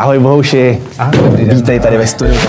Ahoj 0.00 0.18
Bohuši. 0.18 0.78
Ahoj, 0.98 1.18
dobrý 1.24 1.44
den. 1.44 1.56
Vítej 1.56 1.80
tady 1.80 1.98
ve 1.98 2.06
studiu. 2.06 2.40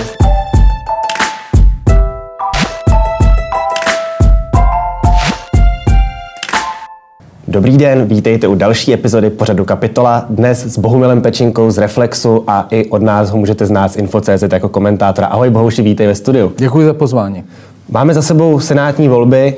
Dobrý 7.48 7.76
den, 7.76 8.04
vítejte 8.04 8.48
u 8.48 8.54
další 8.54 8.92
epizody 8.92 9.30
pořadu 9.30 9.64
Kapitola. 9.64 10.26
Dnes 10.30 10.66
s 10.66 10.78
Bohumilem 10.78 11.22
Pečinkou 11.22 11.70
z 11.70 11.78
Reflexu 11.78 12.44
a 12.46 12.66
i 12.70 12.86
od 12.90 13.02
nás 13.02 13.30
ho 13.30 13.38
můžete 13.38 13.66
znát 13.66 13.92
z 13.92 13.96
Info.cz 13.96 14.52
jako 14.52 14.68
komentátora. 14.68 15.26
Ahoj 15.26 15.50
Bohuši, 15.50 15.82
vítej 15.82 16.06
ve 16.06 16.14
studiu. 16.14 16.52
Děkuji 16.58 16.86
za 16.86 16.94
pozvání. 16.94 17.44
Máme 17.88 18.14
za 18.14 18.22
sebou 18.22 18.60
senátní 18.60 19.08
volby. 19.08 19.54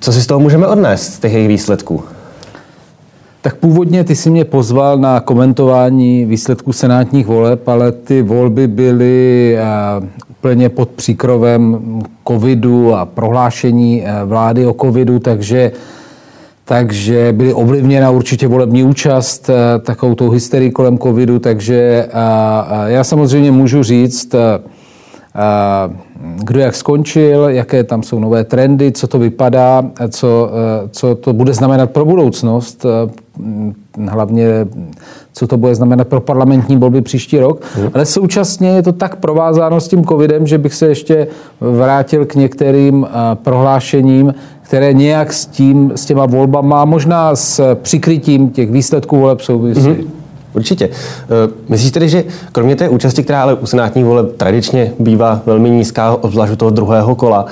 Co 0.00 0.12
si 0.12 0.22
z 0.22 0.26
toho 0.26 0.40
můžeme 0.40 0.66
odnést, 0.66 1.12
z 1.12 1.18
těch 1.18 1.32
jejich 1.32 1.48
výsledků? 1.48 2.04
Tak 3.44 3.56
původně 3.56 4.04
ty 4.04 4.16
jsi 4.16 4.30
mě 4.30 4.44
pozval 4.44 4.98
na 4.98 5.20
komentování 5.20 6.24
výsledků 6.24 6.72
senátních 6.72 7.26
voleb, 7.26 7.68
ale 7.68 7.92
ty 7.92 8.22
volby 8.22 8.66
byly 8.66 9.56
eh, 9.58 9.64
úplně 10.30 10.68
pod 10.68 10.88
příkrovem 10.88 11.78
covidu 12.28 12.94
a 12.94 13.04
prohlášení 13.04 14.02
eh, 14.04 14.24
vlády 14.24 14.66
o 14.66 14.74
covidu, 14.80 15.18
takže 15.18 15.72
takže 16.64 17.32
byly 17.32 17.54
ovlivněna 17.54 18.10
určitě 18.10 18.48
volební 18.48 18.84
účast, 18.84 19.50
eh, 19.50 19.78
takovou 19.78 20.14
tou 20.14 20.30
hysterii 20.30 20.70
kolem 20.70 20.98
covidu, 20.98 21.38
takže 21.38 22.08
já 22.86 23.04
samozřejmě 23.04 23.50
můžu 23.50 23.82
říct, 23.82 24.34
kdo 26.36 26.60
jak 26.60 26.74
skončil, 26.74 27.48
jaké 27.48 27.84
tam 27.84 28.02
jsou 28.02 28.18
nové 28.18 28.44
trendy, 28.44 28.92
co 28.92 29.06
to 29.06 29.18
vypadá, 29.18 29.82
co, 30.10 30.50
co 30.90 31.14
to 31.14 31.32
bude 31.32 31.54
znamenat 31.54 31.90
pro 31.90 32.04
budoucnost, 32.04 32.86
hlavně 34.08 34.66
co 35.32 35.46
to 35.46 35.56
bude 35.56 35.74
znamenat 35.74 36.08
pro 36.08 36.20
parlamentní 36.20 36.76
volby 36.76 37.00
příští 37.00 37.38
rok. 37.38 37.62
Hmm. 37.74 37.90
Ale 37.94 38.06
současně 38.06 38.68
je 38.68 38.82
to 38.82 38.92
tak 38.92 39.16
provázáno 39.16 39.80
s 39.80 39.88
tím 39.88 40.04
covidem, 40.04 40.46
že 40.46 40.58
bych 40.58 40.74
se 40.74 40.86
ještě 40.86 41.26
vrátil 41.60 42.26
k 42.26 42.34
některým 42.34 43.06
prohlášením, 43.34 44.34
které 44.62 44.92
nějak 44.92 45.32
s, 45.32 45.46
tím, 45.46 45.92
s 45.94 46.04
těma 46.06 46.26
volbama, 46.26 46.84
možná 46.84 47.36
s 47.36 47.74
přikrytím 47.74 48.50
těch 48.50 48.70
výsledků 48.70 49.16
voleb 49.20 49.40
souvisí. 49.40 49.80
Hmm. 49.80 50.10
Určitě. 50.54 50.88
Eh, 50.88 51.52
myslíš 51.68 51.90
tedy, 51.90 52.08
že 52.08 52.24
kromě 52.52 52.76
té 52.76 52.88
účasti, 52.88 53.22
která 53.22 53.42
ale 53.42 53.54
u 53.54 53.66
senátních 53.66 54.04
voleb 54.04 54.36
tradičně 54.36 54.92
bývá 54.98 55.40
velmi 55.46 55.70
nízká, 55.70 56.16
obzvlášť 56.20 56.52
u 56.52 56.56
toho 56.56 56.70
druhého 56.70 57.14
kola, 57.14 57.46
Eh, 57.46 57.50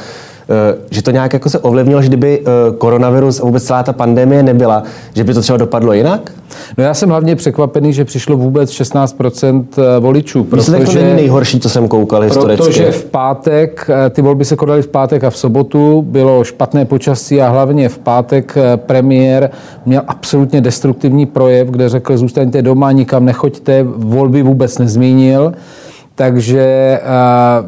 že 0.91 1.03
to 1.03 1.11
nějak 1.11 1.33
jako 1.33 1.51
se 1.51 1.59
ovlivnilo, 1.59 2.03
že 2.03 2.09
kdyby 2.09 2.41
eh, 2.41 2.45
koronavirus 2.79 3.41
a 3.41 3.45
vůbec 3.45 3.65
celá 3.65 3.83
ta 3.83 3.93
pandemie 3.93 4.43
nebyla, 4.43 4.83
že 5.15 5.25
by 5.25 5.35
to 5.35 5.41
třeba 5.41 5.57
dopadlo 5.57 5.93
jinak? 5.93 6.33
No 6.79 6.85
já 6.85 6.95
jsem 6.95 7.09
hlavně 7.09 7.37
překvapený, 7.37 7.93
že 7.93 8.05
přišlo 8.05 8.37
vůbec 8.37 8.71
16% 8.71 9.65
eh, 9.79 10.01
voličů. 10.01 10.45
Protože 10.45 10.73
to 10.73 10.93
není 10.95 11.15
nejhorší, 11.15 11.61
co 11.61 11.69
jsem 11.69 11.89
koukal 11.89 12.23
historicky. 12.23 12.63
Protože 12.63 12.93
v 12.93 13.05
pátek, 13.05 13.91
ty 14.11 14.23
volby 14.23 14.45
se 14.45 14.57
konaly 14.57 14.83
v 14.83 14.89
pátek 14.89 15.25
a 15.25 15.31
v 15.31 15.37
sobotu, 15.37 16.03
bylo 16.03 16.45
špatné 16.45 16.85
počasí 16.85 17.43
a 17.43 17.49
hlavně 17.49 17.89
v 17.89 17.99
pátek 17.99 18.57
premiér 18.77 19.51
měl 19.87 20.03
absolutně 20.09 20.61
destruktivní 20.61 21.27
projev, 21.27 21.69
kde 21.69 21.89
řekl, 21.89 22.17
zůstaňte 22.17 22.63
doma, 22.63 22.93
nikam 22.93 23.25
nechoďte, 23.25 23.83
volby 23.83 24.43
vůbec 24.43 24.79
nezmínil 24.79 25.53
takže 26.15 27.01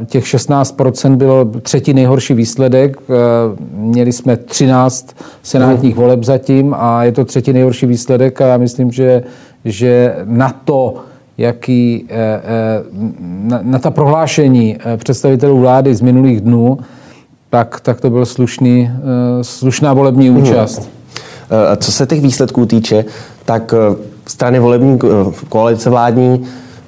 těch 0.06 0.24
16% 0.24 1.16
bylo 1.16 1.44
třetí 1.44 1.94
nejhorší 1.94 2.34
výsledek. 2.34 2.96
Měli 3.72 4.12
jsme 4.12 4.36
13 4.36 5.16
senátních 5.42 5.96
voleb 5.96 6.24
zatím 6.24 6.74
a 6.78 7.04
je 7.04 7.12
to 7.12 7.24
třetí 7.24 7.52
nejhorší 7.52 7.86
výsledek 7.86 8.40
a 8.40 8.46
já 8.46 8.56
myslím, 8.56 8.92
že, 8.92 9.22
že 9.64 10.16
na 10.24 10.54
to, 10.64 10.94
jaký, 11.38 12.04
e, 12.08 12.16
e, 12.16 12.40
na, 13.20 13.60
na 13.62 13.78
ta 13.78 13.90
prohlášení 13.90 14.76
e, 14.86 14.96
představitelů 14.96 15.60
vlády 15.60 15.94
z 15.94 16.00
minulých 16.00 16.40
dnů, 16.40 16.78
tak, 17.50 17.80
tak 17.80 18.00
to 18.00 18.10
byl 18.10 18.26
slušný, 18.26 18.90
slušná 19.42 19.92
volební 19.92 20.30
mhm. 20.30 20.42
účast. 20.42 20.90
Co 21.76 21.92
se 21.92 22.06
těch 22.06 22.20
výsledků 22.20 22.66
týče, 22.66 23.04
tak 23.44 23.74
strany 24.26 24.58
volební 24.58 24.98
koalice 25.48 25.90
vládní 25.90 26.44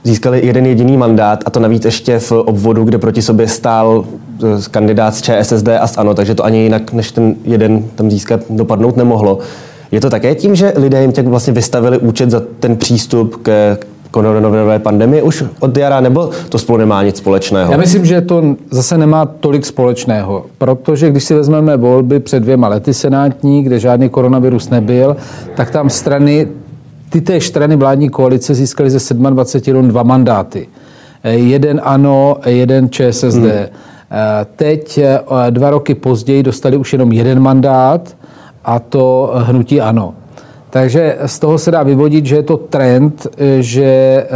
získali 0.06 0.46
jeden 0.46 0.66
jediný 0.66 0.96
mandát 0.96 1.42
a 1.46 1.50
to 1.50 1.60
navíc 1.60 1.84
ještě 1.84 2.18
v 2.18 2.32
obvodu, 2.32 2.84
kde 2.84 2.98
proti 2.98 3.22
sobě 3.22 3.48
stál 3.48 4.04
eh, 4.44 4.46
kandidát 4.70 5.14
z 5.14 5.22
ČSSD 5.22 5.68
a 5.80 5.86
z 5.86 5.98
ANO, 5.98 6.14
takže 6.14 6.34
to 6.34 6.44
ani 6.44 6.58
jinak 6.58 6.92
než 6.92 7.12
ten 7.12 7.34
jeden 7.44 7.84
tam 7.94 8.10
získat 8.10 8.40
dopadnout 8.50 8.96
nemohlo. 8.96 9.38
Je 9.92 10.00
to 10.00 10.10
také 10.10 10.34
tím, 10.34 10.56
že 10.56 10.72
lidé 10.76 11.02
jim 11.02 11.12
tak 11.12 11.26
vlastně 11.26 11.52
vystavili 11.52 11.98
účet 11.98 12.30
za 12.30 12.42
ten 12.60 12.76
přístup 12.76 13.36
k 13.42 13.78
koronavirové 14.10 14.78
pandemii 14.78 15.22
už 15.22 15.44
od 15.60 15.76
jara, 15.76 16.00
nebo 16.00 16.30
to 16.48 16.58
spolu 16.58 16.78
nemá 16.78 17.02
nic 17.02 17.16
společného? 17.16 17.72
Já 17.72 17.78
myslím, 17.78 18.06
že 18.06 18.20
to 18.20 18.42
zase 18.70 18.98
nemá 18.98 19.26
tolik 19.26 19.66
společného, 19.66 20.44
protože 20.58 21.10
když 21.10 21.24
si 21.24 21.34
vezmeme 21.34 21.76
volby 21.76 22.20
před 22.20 22.40
dvěma 22.40 22.68
lety 22.68 22.94
senátní, 22.94 23.62
kde 23.62 23.78
žádný 23.78 24.08
koronavirus 24.08 24.70
nebyl, 24.70 25.16
tak 25.54 25.70
tam 25.70 25.90
strany 25.90 26.48
ty 27.10 27.20
té 27.20 27.40
strany 27.40 27.76
vládní 27.76 28.08
koalice 28.08 28.54
získaly 28.54 28.90
ze 28.90 29.14
27 29.14 29.88
dva 29.88 30.02
mandáty. 30.02 30.68
Eh, 31.22 31.32
jeden 31.32 31.80
ANO, 31.84 32.36
jeden 32.46 32.90
ČSSD. 32.90 33.34
Hmm. 33.34 33.50
Eh, 33.50 34.46
teď 34.56 35.00
dva 35.50 35.70
roky 35.70 35.94
později 35.94 36.42
dostali 36.42 36.76
už 36.76 36.92
jenom 36.92 37.12
jeden 37.12 37.40
mandát 37.40 38.16
a 38.64 38.78
to 38.78 39.32
hnutí 39.34 39.80
ANO. 39.80 40.14
Takže 40.70 41.16
z 41.26 41.38
toho 41.38 41.58
se 41.58 41.70
dá 41.70 41.82
vyvodit, 41.82 42.26
že 42.26 42.36
je 42.36 42.42
to 42.42 42.56
trend, 42.56 43.26
že 43.60 44.26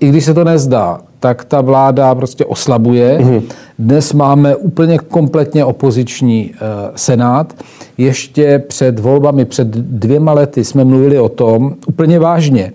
i 0.00 0.08
když 0.08 0.24
se 0.24 0.34
to 0.34 0.44
nezdá, 0.44 1.00
tak 1.24 1.44
ta 1.44 1.60
vláda 1.60 2.14
prostě 2.14 2.44
oslabuje. 2.44 3.18
Mm-hmm. 3.18 3.42
Dnes 3.78 4.12
máme 4.12 4.56
úplně 4.56 4.98
kompletně 4.98 5.64
opoziční 5.64 6.50
uh, 6.52 6.58
senát. 6.96 7.54
Ještě 7.98 8.58
před 8.58 8.98
volbami, 8.98 9.44
před 9.44 9.68
dvěma 9.68 10.32
lety 10.32 10.64
jsme 10.64 10.84
mluvili 10.84 11.18
o 11.18 11.28
tom, 11.28 11.74
úplně 11.86 12.18
vážně, 12.18 12.72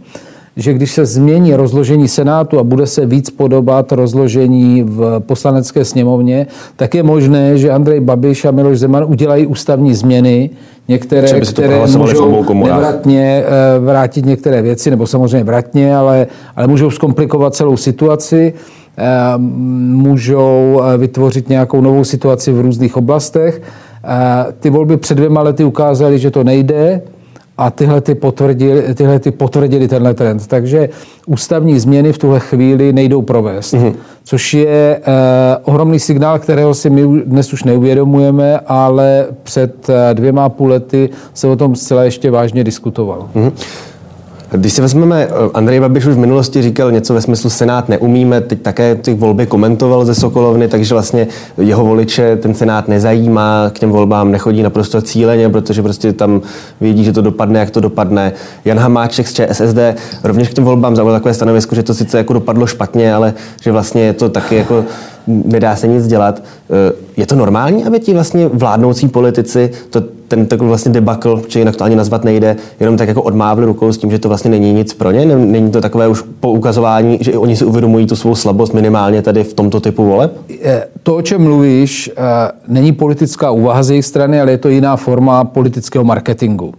že 0.59 0.73
když 0.73 0.91
se 0.91 1.05
změní 1.05 1.55
rozložení 1.55 2.07
Senátu 2.07 2.59
a 2.59 2.63
bude 2.63 2.87
se 2.87 3.05
víc 3.05 3.29
podobat 3.29 3.91
rozložení 3.91 4.83
v 4.83 5.19
poslanecké 5.19 5.85
sněmovně, 5.85 6.47
tak 6.75 6.95
je 6.95 7.03
možné, 7.03 7.57
že 7.57 7.71
Andrej 7.71 7.99
Babiš 7.99 8.45
a 8.45 8.51
Miloš 8.51 8.79
Zeman 8.79 9.03
udělají 9.07 9.47
ústavní 9.47 9.93
změny, 9.93 10.49
některé, 10.87 11.41
které 11.41 11.85
můžou 11.97 12.53
nevratně 12.53 13.43
eh, 13.45 13.79
vrátit 13.79 14.25
některé 14.25 14.61
věci, 14.61 14.89
nebo 14.89 15.07
samozřejmě 15.07 15.43
vratně, 15.43 15.95
ale, 15.95 16.27
ale 16.55 16.67
můžou 16.67 16.91
zkomplikovat 16.91 17.55
celou 17.55 17.77
situaci 17.77 18.53
eh, 18.97 19.03
můžou 19.37 20.81
eh, 20.83 20.97
vytvořit 20.97 21.49
nějakou 21.49 21.81
novou 21.81 22.03
situaci 22.03 22.51
v 22.51 22.61
různých 22.61 22.97
oblastech. 22.97 23.61
Ty 24.59 24.69
volby 24.69 24.97
před 24.97 25.15
dvěma 25.15 25.41
lety 25.41 25.63
ukázaly, 25.63 26.19
že 26.19 26.31
to 26.31 26.43
nejde, 26.43 27.01
a 27.59 27.71
tyhle 27.71 28.01
ty 28.01 28.15
potvrdili, 28.15 28.95
tyhle 28.95 29.19
ty 29.19 29.31
potvrdili 29.31 29.87
tenhle 29.87 30.13
trend. 30.13 30.47
Takže 30.47 30.89
ústavní 31.27 31.79
změny 31.79 32.13
v 32.13 32.17
tuhle 32.17 32.39
chvíli 32.39 32.93
nejdou 32.93 33.21
provést. 33.21 33.73
Mm-hmm. 33.73 33.93
Což 34.23 34.53
je 34.53 35.01
eh, 35.01 35.01
ohromný 35.63 35.99
signál, 35.99 36.39
kterého 36.39 36.73
si 36.73 36.89
my 36.89 37.21
dnes 37.25 37.53
už 37.53 37.63
neuvědomujeme, 37.63 38.59
ale 38.59 39.25
před 39.43 39.89
eh, 39.89 40.13
dvěma 40.13 40.49
půl 40.49 40.69
lety 40.69 41.09
se 41.33 41.47
o 41.47 41.55
tom 41.55 41.75
zcela 41.75 42.03
ještě 42.03 42.31
vážně 42.31 42.63
diskutovalo. 42.63 43.29
Mm-hmm. 43.35 43.51
Když 44.51 44.73
si 44.73 44.81
vezmeme, 44.81 45.27
eh, 45.29 45.49
Andrej 45.53 45.79
Babiš 45.79 46.05
už 46.05 46.15
v 46.15 46.17
minulosti 46.17 46.61
říkal 46.61 46.91
něco 46.91 47.13
ve 47.13 47.21
smyslu 47.21 47.49
Senát 47.49 47.89
neumíme, 47.89 48.41
teď 48.41 48.61
také 48.61 48.95
ty 48.95 49.13
volby 49.13 49.45
komentoval 49.45 50.05
ze 50.05 50.15
Sokolovny, 50.15 50.67
takže 50.67 50.93
vlastně 50.93 51.27
jeho 51.57 51.85
voliče 51.85 52.35
ten 52.35 52.53
Senát 52.55 52.87
nezajímá, 52.87 53.69
k 53.73 53.79
těm 53.79 53.89
volbám 53.89 54.31
nechodí 54.31 54.63
naprosto 54.63 55.01
cíleně, 55.01 55.49
protože 55.49 55.81
prostě 55.81 56.13
tam 56.13 56.41
vědí, 56.81 57.03
že 57.03 57.13
to 57.13 57.21
dopadne, 57.21 57.59
jak 57.59 57.71
to 57.71 57.79
dopadne. 57.79 58.31
Jan 58.65 58.79
Hamáček 58.79 59.27
z 59.27 59.33
ČSSD 59.33 59.77
rovněž 60.23 60.49
k 60.49 60.53
těm 60.53 60.63
volbám 60.63 60.95
zaujal 60.95 61.19
takové 61.19 61.33
stanovisko, 61.33 61.75
že 61.75 61.83
to 61.83 61.93
sice 61.93 62.17
jako 62.17 62.33
dopadlo 62.33 62.67
špatně, 62.67 63.13
ale 63.13 63.33
že 63.61 63.71
vlastně 63.71 64.01
je 64.01 64.13
to 64.13 64.29
taky 64.29 64.55
jako 64.55 64.85
nedá 65.27 65.75
se 65.75 65.87
nic 65.87 66.07
dělat. 66.07 66.43
Eh, 66.69 66.93
je 67.17 67.25
to 67.25 67.35
normální, 67.35 67.85
aby 67.85 67.99
ti 67.99 68.13
vlastně 68.13 68.47
vládnoucí 68.47 69.07
politici 69.07 69.71
to, 69.89 70.01
ten 70.27 70.45
takový 70.45 70.67
vlastně 70.67 70.91
debakl, 70.91 71.41
či 71.47 71.59
jinak 71.59 71.75
to 71.75 71.83
ani 71.83 71.95
nazvat 71.95 72.23
nejde, 72.23 72.55
jenom 72.79 72.97
tak 72.97 73.07
jako 73.07 73.21
odmávli 73.21 73.65
rukou 73.65 73.91
s 73.91 73.97
tím, 73.97 74.11
že 74.11 74.19
to 74.19 74.27
vlastně 74.27 74.51
není 74.51 74.73
nic 74.73 74.93
pro 74.93 75.11
ně? 75.11 75.25
Není 75.25 75.71
to 75.71 75.81
takové 75.81 76.07
už 76.07 76.23
poukazování, 76.39 77.17
že 77.21 77.37
oni 77.37 77.55
si 77.55 77.65
uvědomují 77.65 78.05
tu 78.05 78.15
svou 78.15 78.35
slabost 78.35 78.73
minimálně 78.73 79.21
tady 79.21 79.43
v 79.43 79.53
tomto 79.53 79.79
typu 79.79 80.05
voleb? 80.05 80.37
To, 81.03 81.15
o 81.15 81.21
čem 81.21 81.43
mluvíš, 81.43 82.11
eh, 82.17 82.51
není 82.67 82.91
politická 82.91 83.51
úvaha 83.51 83.83
z 83.83 83.89
jejich 83.89 84.05
strany, 84.05 84.41
ale 84.41 84.51
je 84.51 84.57
to 84.57 84.69
jiná 84.69 84.95
forma 84.95 85.43
politického 85.43 86.03
marketingu. 86.03 86.73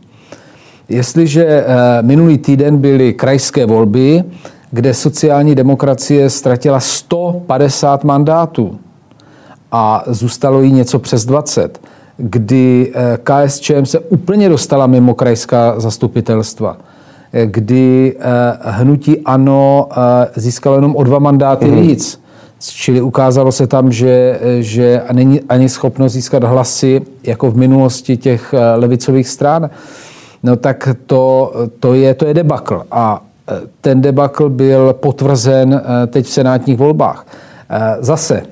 Jestliže 0.89 1.45
eh, 1.47 1.65
minulý 2.03 2.39
týden 2.39 2.77
byly 2.77 3.13
krajské 3.13 3.67
volby, 3.67 4.25
kde 4.71 4.95
sociální 4.95 5.55
demokracie 5.55 6.31
ztratila 6.31 6.81
150 6.81 8.05
mandátů 8.05 8.79
a 9.73 10.05
zůstalo 10.07 10.63
jí 10.63 10.73
něco 10.73 10.99
přes 10.99 11.25
20, 11.25 11.81
kdy 12.17 12.93
eh, 12.95 13.19
KSČM 13.23 13.85
se 13.85 13.99
úplně 13.99 14.49
dostala 14.49 14.87
mimo 14.87 15.15
krajská 15.15 15.81
zastupitelstva, 15.81 16.77
kdy 17.45 18.17
hnutí 18.61 19.21
ANO 19.21 19.89
získalo 20.37 20.77
jenom 20.77 20.97
o 20.97 21.05
dva 21.05 21.19
mandáty 21.19 21.67
mm-hmm. 21.67 21.81
víc. 21.81 22.21
Čili 22.59 23.01
ukázalo 23.01 23.53
se 23.53 23.67
tam, 23.67 23.93
že, 23.93 24.41
že 24.61 25.03
není 25.13 25.41
ani 25.41 25.69
schopnost 25.69 26.13
získat 26.13 26.45
hlasy 26.45 27.01
jako 27.23 27.51
v 27.51 27.57
minulosti 27.57 28.17
těch 28.17 28.55
levicových 28.77 29.29
stran. 29.29 29.71
No 30.43 30.57
tak 30.57 30.89
to, 31.07 31.53
to, 31.81 31.95
je, 31.95 32.15
to 32.15 32.27
je 32.27 32.35
debakl. 32.35 32.83
A 32.91 33.23
ten 33.81 34.01
debakl 34.01 34.49
byl 34.49 34.93
potvrzen 34.93 35.83
teď 36.07 36.27
v 36.27 36.31
senátních 36.31 36.79
volbách. 36.79 37.27
Zase, 38.01 38.43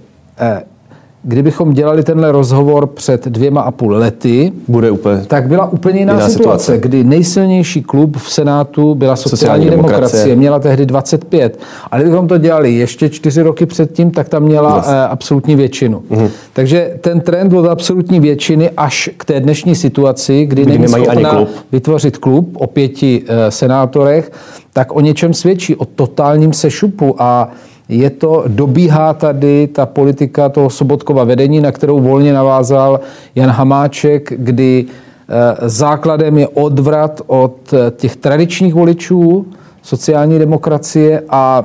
kdybychom 1.29 1.73
dělali 1.73 2.03
tenhle 2.03 2.33
rozhovor 2.33 2.87
před 2.87 3.25
dvěma 3.25 3.61
a 3.61 3.71
půl 3.71 3.95
lety, 3.95 4.53
Bude 4.69 4.91
úplně 4.91 5.25
tak 5.27 5.49
byla 5.49 5.73
úplně 5.73 5.99
jiná, 5.99 6.13
jiná 6.13 6.29
situace, 6.29 6.65
situace, 6.65 6.79
kdy 6.79 7.05
nejsilnější 7.05 7.83
klub 7.83 8.17
v 8.17 8.33
Senátu 8.33 8.95
byla 8.95 9.17
sociální, 9.17 9.39
sociální 9.39 9.65
demokracie. 9.71 10.01
demokracie, 10.01 10.37
měla 10.37 10.59
tehdy 10.59 10.87
25. 10.87 11.59
A 11.91 11.99
kdybychom 11.99 12.29
to 12.29 12.39
dělali 12.39 12.75
ještě 12.75 13.09
čtyři 13.09 13.43
roky 13.43 13.67
předtím, 13.67 14.11
tak 14.11 14.29
tam 14.29 14.43
měla 14.43 14.77
uh, 14.77 14.83
absolutní 15.09 15.57
většinu. 15.57 16.03
Uh-huh. 16.11 16.31
Takže 16.53 16.99
ten 17.01 17.21
trend 17.21 17.53
od 17.53 17.67
absolutní 17.67 18.21
většiny 18.21 18.71
až 18.77 19.11
k 19.17 19.25
té 19.25 19.41
dnešní 19.41 19.75
situaci, 19.75 20.47
kdy, 20.47 20.63
kdy 20.63 20.79
není 20.79 20.89
schopna 20.89 21.31
klub. 21.31 21.49
vytvořit 21.73 22.19
klub 22.19 22.51
o 22.55 22.67
pěti 22.67 23.23
uh, 23.23 23.29
senátorech, 23.49 24.33
tak 24.73 24.97
o 24.97 25.01
něčem 25.01 25.35
svědčí, 25.35 25.77
o 25.77 25.85
totálním 25.85 26.53
sešupu 26.53 27.15
a 27.19 27.51
je 27.89 28.11
to, 28.11 28.45
dobíhá 28.47 29.15
tady 29.15 29.67
ta 29.67 29.87
politika 29.87 30.49
toho 30.49 30.71
Sobotkova 30.71 31.25
vedení, 31.25 31.61
na 31.61 31.73
kterou 31.73 32.01
volně 32.01 32.33
navázal 32.33 33.01
Jan 33.35 33.51
Hamáček, 33.51 34.33
kdy 34.37 34.85
eh, 34.85 35.69
základem 35.69 36.39
je 36.39 36.49
odvrat 36.49 37.21
od 37.27 37.73
eh, 37.73 37.91
těch 37.91 38.17
tradičních 38.17 38.75
voličů 38.75 39.47
sociální 39.83 40.39
demokracie 40.39 41.23
a 41.29 41.65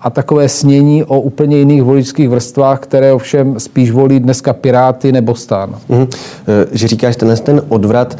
a 0.00 0.10
takové 0.10 0.48
snění 0.48 1.04
o 1.04 1.20
úplně 1.20 1.56
jiných 1.56 1.82
voličských 1.82 2.28
vrstvách, 2.28 2.80
které 2.80 3.12
ovšem 3.12 3.60
spíš 3.60 3.90
volí 3.90 4.20
dneska 4.20 4.52
Piráty 4.52 5.12
nebo 5.12 5.34
Stán. 5.34 5.74
Mm-hmm. 5.90 6.08
Že 6.72 6.88
říkáš, 6.88 7.16
tenhle 7.16 7.36
ten 7.36 7.62
odvrat, 7.68 8.18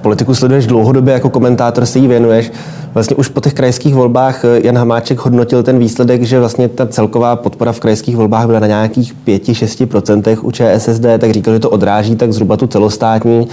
politiku 0.00 0.34
sleduješ 0.34 0.66
dlouhodobě 0.66 1.14
jako 1.14 1.30
komentátor, 1.30 1.86
si 1.86 1.98
ji 1.98 2.08
věnuješ. 2.08 2.52
Vlastně 2.96 3.16
už 3.16 3.28
po 3.28 3.40
těch 3.40 3.54
krajských 3.54 3.94
volbách 3.94 4.44
Jan 4.62 4.78
Hamáček 4.78 5.18
hodnotil 5.18 5.62
ten 5.62 5.78
výsledek, 5.78 6.22
že 6.22 6.40
vlastně 6.40 6.68
ta 6.68 6.86
celková 6.86 7.36
podpora 7.36 7.72
v 7.72 7.80
krajských 7.80 8.16
volbách 8.16 8.46
byla 8.46 8.58
na 8.58 8.66
nějakých 8.66 9.14
5-6% 9.26 10.38
u 10.42 10.50
ČSSD, 10.50 11.02
tak 11.18 11.30
říkal, 11.30 11.54
že 11.54 11.60
to 11.60 11.70
odráží 11.70 12.16
tak 12.16 12.32
zhruba 12.32 12.56
tu 12.56 12.66
celostátní 12.66 13.48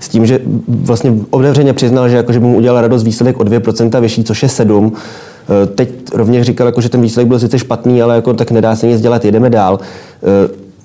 s 0.00 0.08
tím, 0.08 0.26
že 0.26 0.40
vlastně 0.68 1.14
otevřeně 1.30 1.72
přiznal, 1.72 2.08
že, 2.08 2.16
jako, 2.16 2.32
že 2.32 2.40
by 2.40 2.46
mu 2.46 2.56
udělal 2.56 2.80
radost 2.80 3.02
výsledek 3.02 3.40
o 3.40 3.44
2% 3.44 4.00
vyšší, 4.00 4.24
což 4.24 4.42
je 4.42 4.48
7. 4.48 4.92
Eh, 4.92 5.66
teď 5.66 5.88
rovněž 6.14 6.46
říkal, 6.46 6.66
jako, 6.66 6.80
že 6.80 6.88
ten 6.88 7.00
výsledek 7.00 7.28
byl 7.28 7.38
sice 7.38 7.58
špatný, 7.58 8.02
ale 8.02 8.14
jako, 8.14 8.34
tak 8.34 8.50
nedá 8.50 8.76
se 8.76 8.86
nic 8.86 9.00
dělat, 9.00 9.24
jedeme 9.24 9.50
dál. 9.50 9.78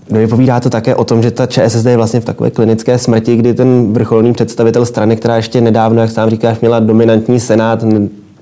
Eh, 0.09 0.13
no 0.13 0.19
vypovídá 0.19 0.59
to 0.59 0.69
také 0.69 0.95
o 0.95 1.03
tom, 1.03 1.21
že 1.23 1.31
ta 1.31 1.45
ČSSD 1.45 1.85
je 1.85 1.97
vlastně 1.97 2.19
v 2.19 2.25
takové 2.25 2.51
klinické 2.51 2.97
smrti, 2.97 3.35
kdy 3.35 3.53
ten 3.53 3.93
vrcholný 3.93 4.33
představitel 4.33 4.85
strany, 4.85 5.15
která 5.15 5.35
ještě 5.35 5.61
nedávno, 5.61 6.01
jak 6.01 6.11
sám 6.11 6.29
říkáš, 6.29 6.59
měla 6.59 6.79
dominantní 6.79 7.39
senát, 7.39 7.83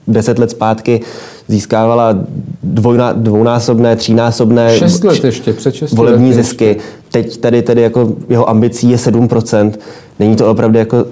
deset 0.08 0.40
let 0.40 0.52
zpátky 0.52 1.02
získávala 1.48 2.16
dvojná, 2.64 3.14
dvounásobné, 3.14 3.96
třínásobné 3.96 4.78
šest 4.78 5.04
let 5.04 5.24
ještě, 5.24 5.54
před 5.54 5.76
šest 5.76 5.94
volební 5.94 6.30
let 6.30 6.36
zisky. 6.36 6.78
Teď 7.12 7.38
tady, 7.38 7.62
tady 7.62 7.82
jako 7.82 8.14
jeho 8.30 8.50
ambicí 8.50 8.90
je 8.90 8.98
7%. 8.98 9.72
Není 10.20 10.36
to 10.36 10.52
opravdu 10.52 10.78
jako 10.78 11.06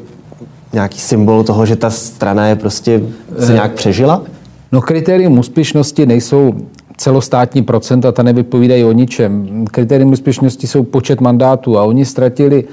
nějaký 0.73 0.99
symbol 0.99 1.43
toho, 1.43 1.65
že 1.65 1.75
ta 1.75 1.89
strana 1.89 2.47
je 2.47 2.55
prostě 2.55 3.01
se 3.39 3.53
nějak 3.53 3.73
přežila? 3.73 4.23
No 4.71 4.81
kritérium 4.81 5.39
úspěšnosti 5.39 6.05
nejsou 6.05 6.53
celostátní 6.97 7.63
procenta, 7.63 8.11
ta 8.11 8.23
nevypovídají 8.23 8.83
o 8.83 8.91
ničem. 8.91 9.65
Kritérium 9.71 10.11
úspěšnosti 10.11 10.67
jsou 10.67 10.83
počet 10.83 11.21
mandátů 11.21 11.77
a 11.77 11.83
oni 11.83 12.05
ztratili 12.05 12.63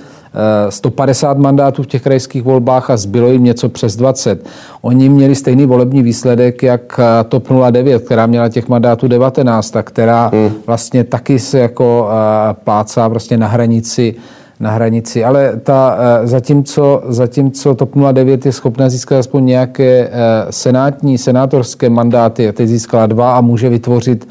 150 0.69 1.37
eh, 1.37 1.41
mandátů 1.41 1.83
v 1.83 1.87
těch 1.87 2.03
krajských 2.03 2.43
volbách 2.43 2.91
a 2.91 2.97
zbylo 2.97 3.29
jim 3.29 3.45
něco 3.45 3.69
přes 3.69 3.97
20. 3.97 4.47
Oni 4.83 5.09
měli 5.09 5.35
stejný 5.35 5.67
volební 5.67 6.03
výsledek 6.03 6.63
jak 6.63 7.01
eh, 7.01 7.25
TOP 7.25 7.49
09, 7.71 8.05
která 8.05 8.27
měla 8.27 8.49
těch 8.49 8.69
mandátů 8.69 9.09
19 9.09 9.77
a 9.77 9.83
která 9.83 10.31
hmm. 10.33 10.53
vlastně 10.67 11.05
taky 11.05 11.39
se 11.39 11.59
jako 11.59 12.09
eh, 12.11 12.55
plácá 12.65 13.09
prostě 13.09 13.37
na 13.37 13.47
hranici 13.47 14.15
na 14.63 14.71
hranici. 14.71 15.25
Ale 15.25 15.61
ta, 15.63 15.99
eh, 15.99 16.27
zatímco, 16.27 17.03
zatímco 17.09 17.75
TOP 17.75 17.95
09 17.95 18.47
je 18.47 18.53
schopná 18.53 18.89
získat 18.89 19.19
aspoň 19.19 19.47
nějaké 19.47 20.09
eh, 20.09 20.11
senátní, 20.51 21.19
senátorské 21.19 21.91
mandáty, 21.91 22.53
teď 22.53 22.69
získala 22.69 23.07
dva 23.07 23.37
a 23.37 23.41
může 23.41 23.69
vytvořit 23.69 24.29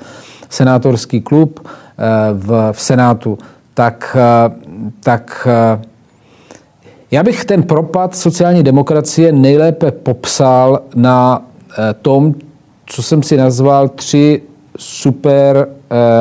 senátorský 0.50 1.22
klub 1.22 1.60
eh, 1.60 1.68
v, 2.34 2.70
v 2.72 2.82
Senátu, 2.82 3.38
tak, 3.74 4.18
tak 5.00 5.48
já 7.12 7.24
bych 7.24 7.46
ten 7.46 7.64
propad 7.64 8.16
sociální 8.16 8.64
demokracie 8.64 9.32
nejlépe 9.32 9.92
popsal 9.92 10.80
na 10.96 11.42
tom, 12.02 12.36
co 12.86 13.04
jsem 13.04 13.24
si 13.24 13.38
nazval 13.38 13.90
tři 13.90 14.42
super 14.78 15.68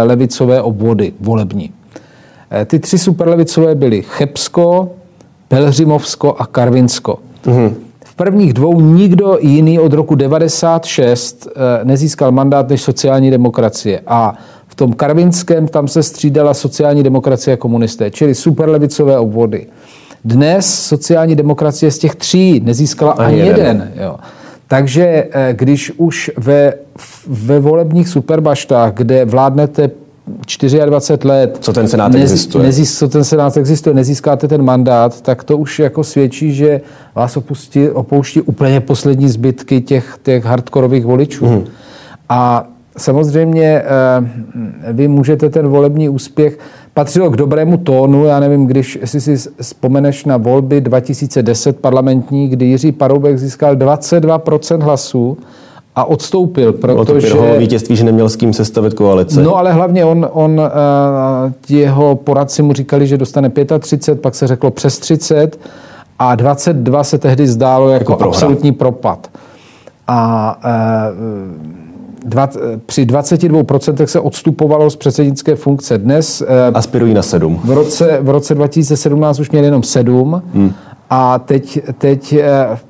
levicové 0.04 0.62
obvody 0.62 1.12
volební. 1.20 1.72
Eh, 2.50 2.64
ty 2.64 2.78
tři 2.78 2.98
superlevicové 2.98 3.74
byly 3.74 4.02
Chebsko, 4.02 4.90
Pelhřimovsko 5.48 6.34
a 6.38 6.46
Karvinsko. 6.46 7.18
Mm-hmm. 7.44 7.72
V 8.04 8.14
prvních 8.14 8.52
dvou 8.52 8.80
nikdo 8.80 9.38
jiný 9.40 9.78
od 9.78 9.92
roku 9.92 10.14
96 10.14 11.48
eh, 11.48 11.84
nezískal 11.84 12.32
mandát 12.32 12.68
než 12.68 12.82
sociální 12.82 13.30
demokracie. 13.30 14.00
A 14.06 14.34
v 14.66 14.74
tom 14.74 14.92
Karvinském 14.92 15.68
tam 15.68 15.88
se 15.88 16.02
střídala 16.02 16.54
sociální 16.54 17.02
demokracie 17.02 17.54
a 17.54 17.56
komunisté, 17.56 18.10
čili 18.10 18.34
superlevicové 18.34 19.18
obvody. 19.18 19.66
Dnes 20.24 20.84
sociální 20.84 21.36
demokracie 21.36 21.90
z 21.90 21.98
těch 21.98 22.14
tří 22.14 22.60
nezískala 22.64 23.12
ani, 23.12 23.26
ani 23.26 23.48
jeden. 23.48 23.66
jeden 23.66 23.92
jo. 24.02 24.16
Takže 24.68 25.28
eh, 25.30 25.54
když 25.58 25.92
už 25.96 26.30
ve, 26.36 26.74
ve 27.26 27.60
volebních 27.60 28.08
superbaštách, 28.08 28.94
kde 28.94 29.24
vládnete 29.24 29.90
24 30.36 31.28
let. 31.28 31.58
Co 31.60 31.72
ten 31.72 31.88
senát 31.88 32.12
nez, 32.12 32.22
existuje. 32.22 32.64
Nezís, 32.64 32.98
co 32.98 33.08
ten 33.08 33.24
senát 33.24 33.56
existuje, 33.56 33.94
nezískáte 33.94 34.48
ten 34.48 34.62
mandát, 34.62 35.20
tak 35.20 35.44
to 35.44 35.58
už 35.58 35.78
jako 35.78 36.04
svědčí, 36.04 36.54
že 36.54 36.80
vás 37.14 37.36
opustí, 37.36 37.88
opouští 37.88 38.40
úplně 38.40 38.80
poslední 38.80 39.28
zbytky 39.28 39.80
těch, 39.80 40.18
těch 40.22 40.44
hardkorových 40.44 41.04
voličů. 41.04 41.46
Mm. 41.46 41.64
A 42.28 42.68
samozřejmě 42.96 43.82
eh, 43.82 44.92
vy 44.92 45.08
můžete 45.08 45.50
ten 45.50 45.68
volební 45.68 46.08
úspěch 46.08 46.58
patřilo 46.94 47.30
k 47.30 47.36
dobrému 47.36 47.76
tónu. 47.76 48.24
Já 48.24 48.40
nevím, 48.40 48.66
když 48.66 48.98
jestli 49.00 49.20
si 49.20 49.36
vzpomeneš 49.60 50.24
na 50.24 50.36
volby 50.36 50.80
2010 50.80 51.80
parlamentní, 51.80 52.48
kdy 52.48 52.64
Jiří 52.64 52.92
Paroubek 52.92 53.38
získal 53.38 53.76
22% 53.76 54.80
hlasů, 54.80 55.38
a 55.96 56.04
odstoupil, 56.04 56.72
protože... 56.72 57.34
Od 57.34 57.58
vítězství, 57.58 57.96
že 57.96 58.04
neměl 58.04 58.28
s 58.28 58.36
kým 58.36 58.52
sestavit 58.52 58.94
koalice. 58.94 59.42
No 59.42 59.56
ale 59.56 59.72
hlavně 59.72 60.04
on, 60.04 60.28
on 60.32 60.60
uh, 60.60 61.52
jeho 61.68 62.16
poradci 62.16 62.62
mu 62.62 62.72
říkali, 62.72 63.06
že 63.06 63.18
dostane 63.18 63.50
35, 63.78 64.22
pak 64.22 64.34
se 64.34 64.46
řeklo 64.46 64.70
přes 64.70 64.98
30 64.98 65.58
a 66.18 66.34
22 66.34 67.04
se 67.04 67.18
tehdy 67.18 67.46
zdálo 67.46 67.88
jako, 67.88 68.12
jako 68.12 68.24
absolutní 68.24 68.72
propad. 68.72 69.28
A 70.06 70.58
dva, 72.24 72.48
při 72.86 73.04
22% 73.04 74.04
se 74.04 74.20
odstupovalo 74.20 74.90
z 74.90 74.96
předsednické 74.96 75.56
funkce. 75.56 75.98
Dnes... 75.98 76.40
Uh, 76.40 76.48
Aspirují 76.74 77.14
na 77.14 77.22
7. 77.22 77.60
V 77.64 77.70
roce, 77.70 78.18
v 78.22 78.28
roce 78.28 78.54
2017 78.54 79.40
už 79.40 79.50
měli 79.50 79.66
jenom 79.66 79.82
7 79.82 80.42
hmm. 80.54 80.72
a 81.10 81.38
teď, 81.38 81.80
teď 81.98 82.34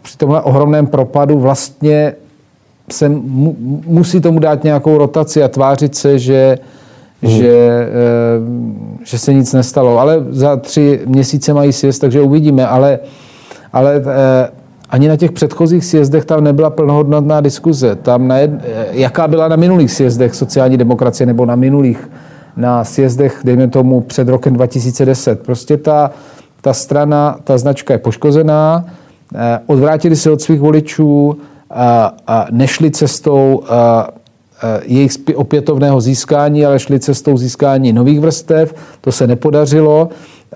při 0.03 0.19
tomhle 0.19 0.43
ohromném 0.43 0.87
propadu 0.87 1.39
vlastně 1.39 2.13
se 2.93 3.09
mu, 3.09 3.57
musí 3.87 4.21
tomu 4.21 4.39
dát 4.39 4.65
nějakou 4.65 4.99
rotaci 4.99 5.43
a 5.43 5.49
tvářit 5.49 5.95
se, 5.95 6.19
že, 6.19 6.59
hmm. 7.23 7.33
že, 7.33 7.49
e, 7.49 7.89
že 9.05 9.19
se 9.19 9.35
nic 9.35 9.53
nestalo. 9.53 9.99
Ale 9.99 10.25
za 10.31 10.57
tři 10.57 11.01
měsíce 11.07 11.55
mají 11.55 11.73
sjezd, 11.73 12.01
takže 12.01 12.21
uvidíme. 12.21 12.67
Ale, 12.67 12.99
ale 13.73 13.97
e, 13.97 14.49
ani 14.91 15.09
na 15.09 15.17
těch 15.17 15.33
předchozích 15.33 15.85
sjezdech 15.85 16.25
tam 16.25 16.45
nebyla 16.45 16.71
plnohodnotná 16.71 17.41
diskuze. 17.41 17.97
Tam 17.97 18.29
na 18.29 18.39
jed, 18.39 18.51
eh, 18.51 18.87
jaká 18.93 19.29
byla 19.29 19.49
na 19.49 19.57
minulých 19.57 19.91
sjezdech 19.91 20.35
sociální 20.35 20.77
demokracie 20.77 21.27
nebo 21.27 21.47
na 21.47 21.57
minulých 21.57 22.11
na 22.57 22.85
sjezdech, 22.85 23.41
dejme 23.45 23.69
tomu, 23.69 24.01
před 24.01 24.29
rokem 24.29 24.55
2010. 24.55 25.41
Prostě 25.43 25.77
ta, 25.77 26.11
ta 26.61 26.73
strana, 26.73 27.37
ta 27.45 27.59
značka 27.59 27.95
je 27.95 27.99
poškozená, 27.99 28.85
odvrátili 29.67 30.17
se 30.17 30.31
od 30.31 30.41
svých 30.41 30.61
voličů, 30.61 31.37
nešli 32.51 32.91
cestou 32.91 33.63
jejich 34.85 35.13
opětovného 35.35 36.01
získání, 36.01 36.67
ale 36.67 36.79
šli 36.79 37.01
cestou 37.01 37.37
získání 37.37 37.93
nových 37.93 38.21
vrstev. 38.21 38.75
To 39.01 39.13
se 39.13 39.27
nepodařilo. 39.27 40.09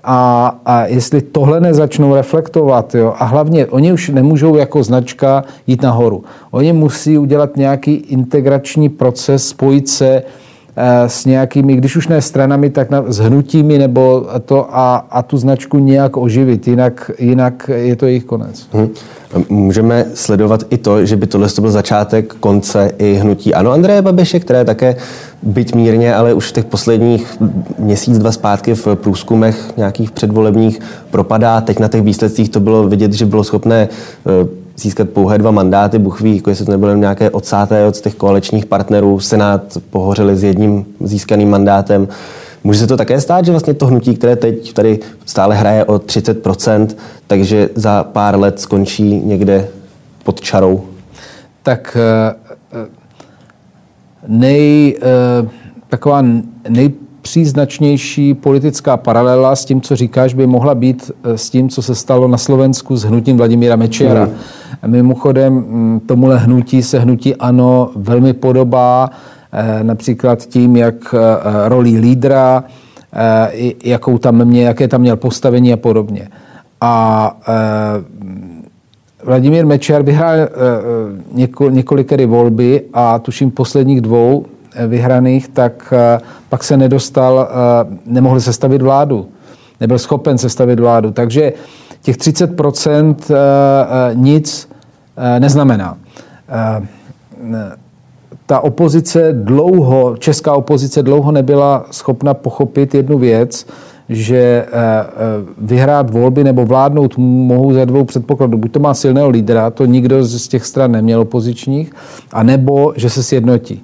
A, 0.03 0.47
a 0.65 0.85
jestli 0.85 1.21
tohle 1.21 1.59
nezačnou 1.59 2.15
reflektovat, 2.15 2.95
jo, 2.95 3.13
a 3.19 3.25
hlavně 3.25 3.65
oni 3.65 3.93
už 3.93 4.09
nemůžou 4.09 4.55
jako 4.55 4.83
značka 4.83 5.43
jít 5.67 5.81
nahoru. 5.81 6.23
Oni 6.51 6.73
musí 6.73 7.17
udělat 7.17 7.57
nějaký 7.57 7.93
integrační 7.93 8.89
proces, 8.89 9.47
spojit 9.47 9.89
se 9.89 10.23
Eh, 10.25 10.44
s 11.07 11.25
nějakými, 11.25 11.75
když 11.75 11.95
už 11.95 12.07
ne 12.07 12.21
stranami, 12.21 12.69
tak 12.69 12.89
na, 12.89 13.03
s 13.07 13.17
hnutími 13.17 13.77
nebo 13.77 14.27
to 14.45 14.77
a, 14.77 14.95
a 15.11 15.21
tu 15.21 15.37
značku 15.37 15.79
nějak 15.79 16.17
oživit, 16.17 16.67
jinak, 16.67 17.11
jinak 17.19 17.69
je 17.75 17.95
to 17.95 18.05
jejich 18.05 18.23
konec. 18.23 18.67
Hmm. 18.73 18.89
Můžeme 19.49 20.05
sledovat 20.13 20.63
i 20.69 20.77
to, 20.77 21.05
že 21.05 21.15
by 21.15 21.27
tohle 21.27 21.47
byl 21.59 21.71
začátek 21.71 22.33
konce 22.33 22.91
i 22.97 23.13
hnutí 23.13 23.53
Ano 23.53 23.71
Andreje 23.71 24.01
Babiše, 24.01 24.39
které 24.39 24.65
také 24.65 24.95
byť 25.43 25.75
mírně, 25.75 26.15
ale 26.15 26.33
už 26.33 26.49
v 26.49 26.51
těch 26.51 26.65
posledních 26.65 27.37
měsíc, 27.79 28.17
dva 28.17 28.31
zpátky 28.31 28.75
v 28.75 28.87
průzkumech 28.95 29.77
nějakých 29.77 30.11
předvolebních 30.11 30.79
propadá. 31.11 31.61
Teď 31.61 31.79
na 31.79 31.87
těch 31.87 32.01
výsledcích 32.01 32.49
to 32.49 32.59
bylo 32.59 32.87
vidět, 32.87 33.13
že 33.13 33.25
bylo 33.25 33.43
schopné 33.43 33.87
eh, 34.25 34.64
získat 34.77 35.09
pouhé 35.09 35.37
dva 35.37 35.51
mandáty. 35.51 35.99
Bůh 35.99 36.21
ví, 36.21 36.35
jako 36.35 36.49
jestli 36.49 36.65
to 36.65 36.71
nebylo 36.71 36.95
nějaké 36.95 37.29
odsáté 37.29 37.85
od 37.85 37.99
těch 37.99 38.15
koaličních 38.15 38.65
partnerů. 38.65 39.19
Senát 39.19 39.77
pohořeli 39.89 40.35
s 40.35 40.43
jedním 40.43 40.85
získaným 40.99 41.49
mandátem. 41.49 42.07
Může 42.63 42.79
se 42.79 42.87
to 42.87 42.97
také 42.97 43.21
stát, 43.21 43.45
že 43.45 43.51
vlastně 43.51 43.73
to 43.73 43.85
hnutí, 43.85 44.15
které 44.15 44.35
teď 44.35 44.73
tady 44.73 44.99
stále 45.25 45.55
hraje 45.55 45.85
o 45.85 45.93
30%, 45.93 46.87
takže 47.27 47.69
za 47.75 48.03
pár 48.03 48.39
let 48.39 48.59
skončí 48.59 49.21
někde 49.25 49.67
pod 50.23 50.41
čarou? 50.41 50.83
Tak 51.63 51.97
eh, 51.99 52.35
eh, 52.73 52.87
nej, 54.27 54.97
eh, 55.01 55.47
taková 55.87 56.21
nej, 56.69 56.93
příznačnější 57.25 58.33
politická 58.33 58.97
paralela 58.97 59.55
s 59.55 59.65
tím, 59.65 59.81
co 59.81 59.95
říkáš, 59.95 60.33
by 60.33 60.47
mohla 60.47 60.75
být 60.75 61.11
eh, 61.23 61.37
s 61.37 61.49
tím, 61.49 61.69
co 61.69 61.81
se 61.81 61.95
stalo 61.95 62.27
na 62.27 62.37
Slovensku 62.37 62.95
s 62.95 63.03
hnutím 63.03 63.37
Vladimíra 63.37 63.75
Mečiara. 63.75 64.23
Hmm. 64.23 64.91
Mimochodem, 64.91 65.53
mm, 65.53 65.99
tomuhle 66.05 66.37
hnutí 66.37 66.83
se 66.83 66.99
hnutí 66.99 67.35
ANO 67.35 67.89
velmi 67.95 68.33
podobá, 68.33 69.09
eh, 69.53 69.83
například 69.83 70.45
tím, 70.45 70.75
jak 70.75 70.95
eh, 71.13 71.69
roli 71.69 71.97
lídra, 71.97 72.63
jakou 73.83 74.17
tam 74.17 74.45
mě, 74.45 74.63
jaké 74.63 74.87
tam 74.87 75.01
měl 75.01 75.15
postavení 75.15 75.73
a 75.73 75.77
podobně. 75.77 76.27
A 76.81 77.37
Vladimír 79.23 79.65
Mečiar 79.65 80.03
vyhrál 80.03 80.35
několikery 81.69 82.25
volby 82.25 82.81
a 82.93 83.19
tuším 83.19 83.51
posledních 83.51 84.01
dvou 84.01 84.45
vyhraných, 84.87 85.47
tak 85.47 85.93
eh, 85.97 86.19
pak 86.49 86.63
se 86.63 86.77
nedostal, 86.77 87.47
eh, 87.49 87.97
nemohl 88.05 88.39
sestavit 88.39 88.81
vládu. 88.81 89.27
Nebyl 89.81 89.99
schopen 89.99 90.37
sestavit 90.37 90.79
vládu. 90.79 91.11
Takže 91.11 91.53
těch 92.01 92.17
30% 92.17 93.15
eh, 93.29 93.35
nic 94.13 94.69
neznamená. 95.39 95.97
Ta 98.45 98.59
opozice 98.59 99.33
dlouho, 99.33 100.17
česká 100.17 100.53
opozice 100.53 101.03
dlouho 101.03 101.31
nebyla 101.31 101.85
schopna 101.91 102.33
pochopit 102.33 102.95
jednu 102.95 103.17
věc, 103.17 103.67
že 104.09 104.65
vyhrát 105.57 106.09
volby 106.09 106.43
nebo 106.43 106.65
vládnout 106.65 107.17
mohou 107.17 107.73
ze 107.73 107.85
dvou 107.85 108.03
předpokladů. 108.03 108.57
Buď 108.57 108.71
to 108.71 108.79
má 108.79 108.93
silného 108.93 109.29
lídra, 109.29 109.69
to 109.69 109.85
nikdo 109.85 110.23
z 110.23 110.47
těch 110.47 110.65
stran 110.65 110.91
neměl 110.91 111.21
opozičních, 111.21 111.93
a 112.33 112.43
nebo 112.43 112.93
že 112.95 113.09
se 113.09 113.23
sjednotí. 113.23 113.83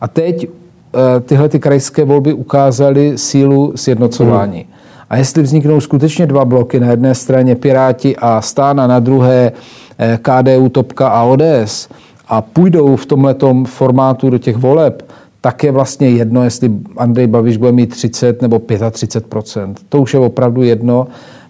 A 0.00 0.08
teď 0.08 0.46
eh, 0.46 1.20
tyhle 1.20 1.48
ty 1.48 1.58
krajské 1.58 2.04
volby 2.04 2.32
ukázaly 2.32 3.18
sílu 3.18 3.72
sjednocování. 3.76 4.58
Hmm. 4.58 4.78
A 5.10 5.16
jestli 5.16 5.42
vzniknou 5.42 5.80
skutečně 5.80 6.26
dva 6.26 6.44
bloky, 6.44 6.80
na 6.80 6.90
jedné 6.90 7.14
straně 7.14 7.56
Piráti 7.56 8.16
a 8.16 8.40
Stána, 8.40 8.86
na 8.86 8.98
druhé 8.98 9.52
eh, 9.98 10.18
KDU, 10.22 10.68
Topka 10.68 11.08
a 11.08 11.22
ODS, 11.22 11.88
a 12.28 12.42
půjdou 12.42 12.96
v 12.96 13.06
tomhletom 13.06 13.64
formátu 13.64 14.30
do 14.30 14.38
těch 14.38 14.56
voleb, 14.56 15.02
tak 15.40 15.64
je 15.64 15.72
vlastně 15.72 16.10
jedno, 16.10 16.44
jestli 16.44 16.70
Andrej 16.96 17.26
Babiš 17.26 17.56
bude 17.56 17.72
mít 17.72 17.90
30 17.90 18.42
nebo 18.42 18.58
35% 18.58 19.74
To 19.88 20.00
už 20.00 20.14
je 20.14 20.20
opravdu 20.20 20.62
jedno, 20.62 21.06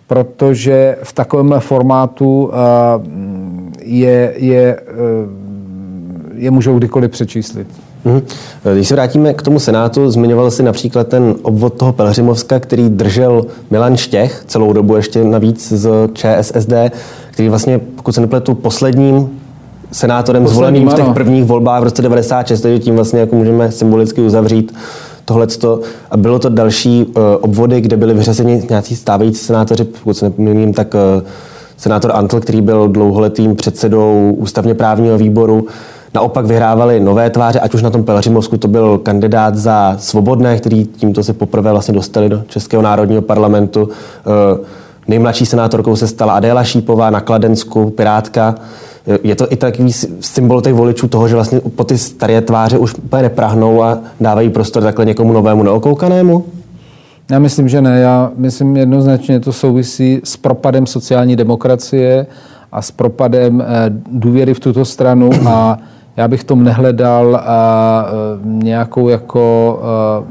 protože 0.06 0.96
v 1.02 1.12
takovém 1.12 1.54
formátu 1.58 2.50
eh, 2.52 2.56
je, 3.82 4.34
je, 4.36 4.80
je 6.34 6.50
můžou 6.50 6.78
kdykoliv 6.78 7.10
přečíslit. 7.10 7.87
Mhm. 8.08 8.22
Když 8.74 8.88
se 8.88 8.94
vrátíme 8.94 9.34
k 9.34 9.42
tomu 9.42 9.58
Senátu, 9.58 10.10
zmiňoval 10.10 10.50
si 10.50 10.62
například 10.62 11.08
ten 11.08 11.34
obvod 11.42 11.74
toho 11.74 11.92
Pelhřimovska, 11.92 12.60
který 12.60 12.88
držel 12.88 13.46
Milan 13.70 13.96
Štěch 13.96 14.44
celou 14.46 14.72
dobu 14.72 14.96
ještě 14.96 15.24
navíc 15.24 15.72
z 15.72 15.90
ČSSD, 16.12 16.72
který 17.30 17.48
vlastně, 17.48 17.78
pokud 17.78 18.14
se 18.14 18.20
nepletu, 18.20 18.54
posledním 18.54 19.28
senátorem 19.92 20.42
Posledním, 20.42 20.82
zvoleným 20.82 20.88
v 20.88 20.94
těch 20.94 21.14
prvních 21.14 21.44
volbách 21.44 21.80
v 21.80 21.84
roce 21.84 22.02
96, 22.02 22.60
takže 22.60 22.78
tím 22.78 22.94
vlastně 22.94 23.20
jako 23.20 23.36
můžeme 23.36 23.72
symbolicky 23.72 24.20
uzavřít 24.20 24.74
tohleto. 25.24 25.80
A 26.10 26.16
bylo 26.16 26.38
to 26.38 26.48
další 26.48 27.04
uh, 27.04 27.22
obvody, 27.40 27.80
kde 27.80 27.96
byly 27.96 28.14
vyřazeni 28.14 28.62
nějací 28.70 28.96
stávající 28.96 29.44
senátoři, 29.44 29.84
pokud 29.84 30.14
se 30.14 30.24
nepomíním, 30.24 30.74
tak 30.74 30.94
uh, 30.94 31.22
senátor 31.76 32.12
Antl, 32.14 32.40
který 32.40 32.60
byl 32.60 32.88
dlouholetým 32.88 33.56
předsedou 33.56 34.34
ústavně 34.38 34.74
právního 34.74 35.18
výboru, 35.18 35.66
naopak 36.14 36.46
vyhrávali 36.46 37.00
nové 37.00 37.30
tváře, 37.30 37.60
ať 37.60 37.74
už 37.74 37.82
na 37.82 37.90
tom 37.90 38.04
Pelřimovsku 38.04 38.56
to 38.56 38.68
byl 38.68 38.98
kandidát 38.98 39.54
za 39.54 39.96
svobodné, 39.98 40.56
který 40.56 40.84
tímto 40.84 41.22
se 41.22 41.32
poprvé 41.32 41.72
vlastně 41.72 41.94
dostali 41.94 42.28
do 42.28 42.42
Českého 42.48 42.82
národního 42.82 43.22
parlamentu. 43.22 43.88
Eh, 43.88 44.64
nejmladší 45.08 45.46
senátorkou 45.46 45.96
se 45.96 46.06
stala 46.06 46.32
Adéla 46.32 46.64
Šípová 46.64 47.10
na 47.10 47.20
Kladensku, 47.20 47.90
Pirátka. 47.90 48.54
Je 49.22 49.34
to 49.34 49.52
i 49.52 49.56
takový 49.56 49.92
symbol 50.20 50.60
těch 50.62 50.74
voličů 50.74 51.08
toho, 51.08 51.28
že 51.28 51.34
vlastně 51.34 51.60
po 51.76 51.84
ty 51.84 51.98
staré 51.98 52.40
tváře 52.40 52.78
už 52.78 52.94
úplně 52.94 53.22
neprahnou 53.22 53.82
a 53.82 53.98
dávají 54.20 54.50
prostor 54.50 54.82
takhle 54.82 55.04
někomu 55.04 55.32
novému 55.32 55.62
neokoukanému? 55.62 56.44
Já 57.30 57.38
myslím, 57.38 57.68
že 57.68 57.82
ne. 57.82 58.00
Já 58.00 58.30
myslím 58.36 58.76
jednoznačně, 58.76 59.40
to 59.40 59.52
souvisí 59.52 60.20
s 60.24 60.36
propadem 60.36 60.86
sociální 60.86 61.36
demokracie 61.36 62.26
a 62.72 62.82
s 62.82 62.90
propadem 62.90 63.60
eh, 63.60 63.66
důvěry 64.12 64.54
v 64.54 64.60
tuto 64.60 64.84
stranu 64.84 65.30
a 65.46 65.78
já 66.18 66.28
bych 66.28 66.44
tom 66.44 66.64
nehledal 66.64 67.36
a, 67.36 67.40
a, 67.40 68.04
nějakou 68.44 69.08
jako 69.08 69.80
a, 69.82 70.24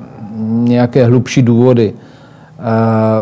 nějaké 0.49 1.05
hlubší 1.05 1.41
důvody. 1.41 1.93
A, 2.59 3.21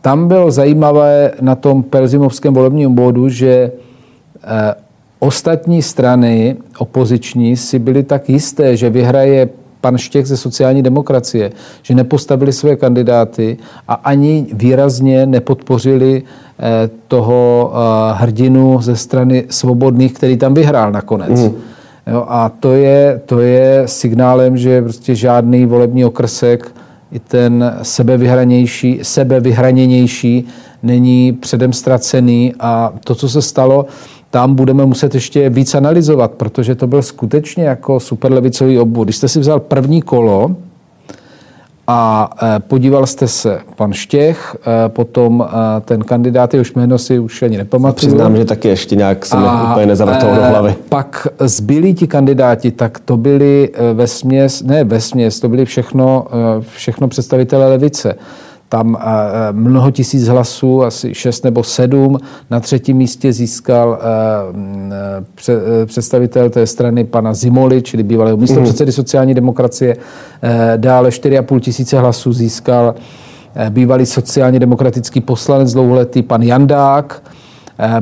tam 0.00 0.28
bylo 0.28 0.50
zajímavé 0.50 1.32
na 1.40 1.54
tom 1.54 1.82
Pelzimovském 1.82 2.54
volebním 2.54 2.94
bodu, 2.94 3.28
že 3.28 3.72
ostatní 5.18 5.82
strany 5.82 6.56
opoziční 6.78 7.56
si 7.56 7.78
byly 7.78 8.02
tak 8.02 8.30
jisté, 8.30 8.76
že 8.76 8.90
vyhraje 8.90 9.48
pan 9.84 9.98
Štěch 9.98 10.26
ze 10.26 10.36
sociální 10.36 10.82
demokracie, 10.82 11.52
že 11.82 11.94
nepostavili 11.94 12.52
své 12.52 12.76
kandidáty 12.76 13.56
a 13.88 13.94
ani 13.94 14.46
výrazně 14.52 15.26
nepodpořili 15.26 16.22
eh, 16.22 16.90
toho 17.08 17.72
eh, 17.72 18.14
hrdinu 18.16 18.80
ze 18.80 18.96
strany 18.96 19.44
svobodných, 19.50 20.12
který 20.12 20.36
tam 20.36 20.54
vyhrál 20.54 20.92
nakonec. 20.92 21.40
Mm. 21.40 21.52
Jo, 22.06 22.24
a 22.28 22.48
to 22.48 22.72
je, 22.72 23.20
to 23.26 23.40
je 23.40 23.82
signálem, 23.86 24.56
že 24.56 24.82
prostě 24.82 25.14
žádný 25.14 25.66
volební 25.66 26.04
okrsek, 26.04 26.72
i 27.12 27.18
ten 27.18 27.74
sebevyhranější, 27.82 29.00
sebevyhraněnější 29.02 30.46
není 30.82 31.32
předem 31.32 31.72
ztracený 31.72 32.54
a 32.60 32.92
to, 33.04 33.14
co 33.14 33.28
se 33.28 33.42
stalo, 33.42 33.86
tam 34.34 34.54
budeme 34.54 34.86
muset 34.86 35.14
ještě 35.14 35.48
víc 35.48 35.74
analyzovat, 35.74 36.30
protože 36.30 36.74
to 36.74 36.86
byl 36.86 37.02
skutečně 37.02 37.64
jako 37.64 38.00
superlevicový 38.00 38.78
obvod. 38.78 39.06
Když 39.06 39.16
jste 39.16 39.28
si 39.28 39.40
vzal 39.40 39.60
první 39.60 40.02
kolo 40.02 40.56
a 41.86 42.30
e, 42.56 42.60
podíval 42.60 43.06
jste 43.06 43.28
se 43.28 43.58
pan 43.76 43.92
Štěch, 43.92 44.56
e, 44.86 44.88
potom 44.88 45.44
e, 45.48 45.80
ten 45.80 46.02
kandidát, 46.02 46.54
jehož 46.54 46.74
jméno 46.74 46.98
si 46.98 47.18
už 47.18 47.42
ani 47.42 47.56
nepamatuju. 47.56 47.94
Přiznám, 47.94 48.36
že 48.36 48.44
taky 48.44 48.68
ještě 48.68 48.96
nějak 48.96 49.26
se 49.26 49.36
mi 49.36 49.46
úplně 49.70 49.86
nezavrtalo 49.86 50.34
do 50.34 50.42
hlavy. 50.44 50.74
Pak 50.88 51.28
zbylí 51.40 51.94
ti 51.94 52.06
kandidáti, 52.06 52.70
tak 52.70 52.98
to 52.98 53.16
byli 53.16 53.70
ve 53.92 54.06
směs, 54.06 54.62
ne 54.62 54.84
ve 54.84 55.00
směs, 55.00 55.40
to 55.40 55.48
byli 55.48 55.64
všechno, 55.64 56.26
všechno 56.74 57.08
představitelé 57.08 57.68
levice 57.68 58.14
tam 58.74 58.96
eh, 59.00 59.02
eh, 59.02 59.52
mnoho 59.52 59.90
tisíc 59.90 60.28
hlasů, 60.28 60.82
asi 60.82 61.14
šest 61.14 61.44
nebo 61.44 61.62
sedm. 61.62 62.18
Na 62.50 62.60
třetím 62.60 62.96
místě 62.96 63.32
získal 63.32 63.98
eh, 64.00 65.86
představitel 65.86 66.50
té 66.50 66.66
strany 66.66 67.04
pana 67.04 67.34
Zimoli, 67.34 67.82
čili 67.82 68.02
bývalého 68.02 68.36
místo 68.36 68.62
předsedy 68.62 68.92
sociální 68.92 69.34
demokracie. 69.34 69.96
Dále 70.76 71.10
4,5 71.10 71.60
tisíce 71.60 71.98
hlasů 71.98 72.32
získal 72.32 72.94
bývalý 73.70 74.06
sociálně 74.06 74.58
demokratický 74.60 75.20
poslanec 75.20 75.72
dlouholetý 75.72 76.22
pan 76.22 76.42
Jandák. 76.42 77.22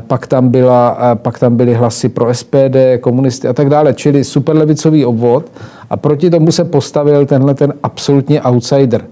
Pak 0.06 0.26
tam, 0.26 0.48
byla, 0.48 0.98
pak 1.14 1.38
tam 1.38 1.56
byly 1.56 1.74
hlasy 1.74 2.08
pro 2.08 2.34
SPD, 2.34 2.76
komunisty 3.00 3.48
a 3.48 3.52
tak 3.52 3.68
dále, 3.68 3.94
čili 3.94 4.24
superlevicový 4.24 5.04
obvod. 5.04 5.50
A 5.90 5.96
proti 5.96 6.30
tomu 6.30 6.52
se 6.52 6.64
postavil 6.64 7.26
tenhle 7.26 7.54
ten 7.54 7.74
absolutně 7.82 8.42
outsider. 8.42 9.04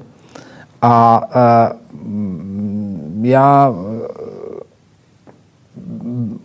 A 0.82 1.28
já 3.22 3.74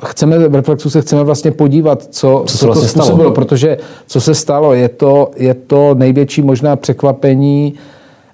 chceme, 0.06 0.48
v 0.48 0.56
Reflexu 0.56 0.90
se 0.90 1.02
chceme 1.02 1.24
vlastně 1.24 1.52
podívat, 1.52 2.04
co, 2.04 2.44
co, 2.48 2.58
co 2.58 2.66
vlastně 2.66 2.84
to 2.84 2.90
způsobilo, 2.90 3.32
stalo. 3.32 3.32
protože 3.32 3.78
co 4.08 4.22
se 4.22 4.36
stalo, 4.36 4.74
je 4.74 4.90
to, 4.90 5.32
je 5.36 5.54
to 5.54 5.96
největší 5.96 6.42
možná 6.42 6.76
překvapení 6.76 7.74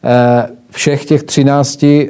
eh, 0.04 0.50
všech 0.70 1.06
těch 1.06 1.24
13 1.24 1.84
eh, 1.84 2.08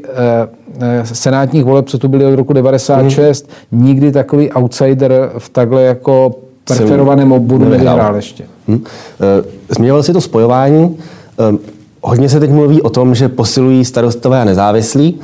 eh, 0.81 1.05
senátních 1.05 1.63
voleb, 1.63 1.89
co 1.89 1.97
tu 1.97 2.07
byly 2.07 2.25
od 2.25 2.35
roku 2.35 2.53
96. 2.53 3.49
Hmm. 3.71 3.85
Nikdy 3.85 4.11
takový 4.11 4.51
outsider 4.51 5.31
v 5.37 5.49
takhle 5.49 5.83
jako 5.83 6.35
preferovaném 6.63 7.31
obvodu 7.31 7.69
nevyhrál 7.69 8.15
ještě. 8.15 8.43
Hmm. 8.67 8.83
Zmiňoval 9.69 10.03
si 10.03 10.13
to 10.13 10.21
spojování. 10.21 10.97
Hodně 12.03 12.29
se 12.29 12.39
teď 12.39 12.51
mluví 12.51 12.81
o 12.81 12.89
tom, 12.89 13.15
že 13.15 13.29
posilují 13.29 13.85
starostové 13.85 14.41
a 14.41 14.45
nezávislí. 14.45 15.19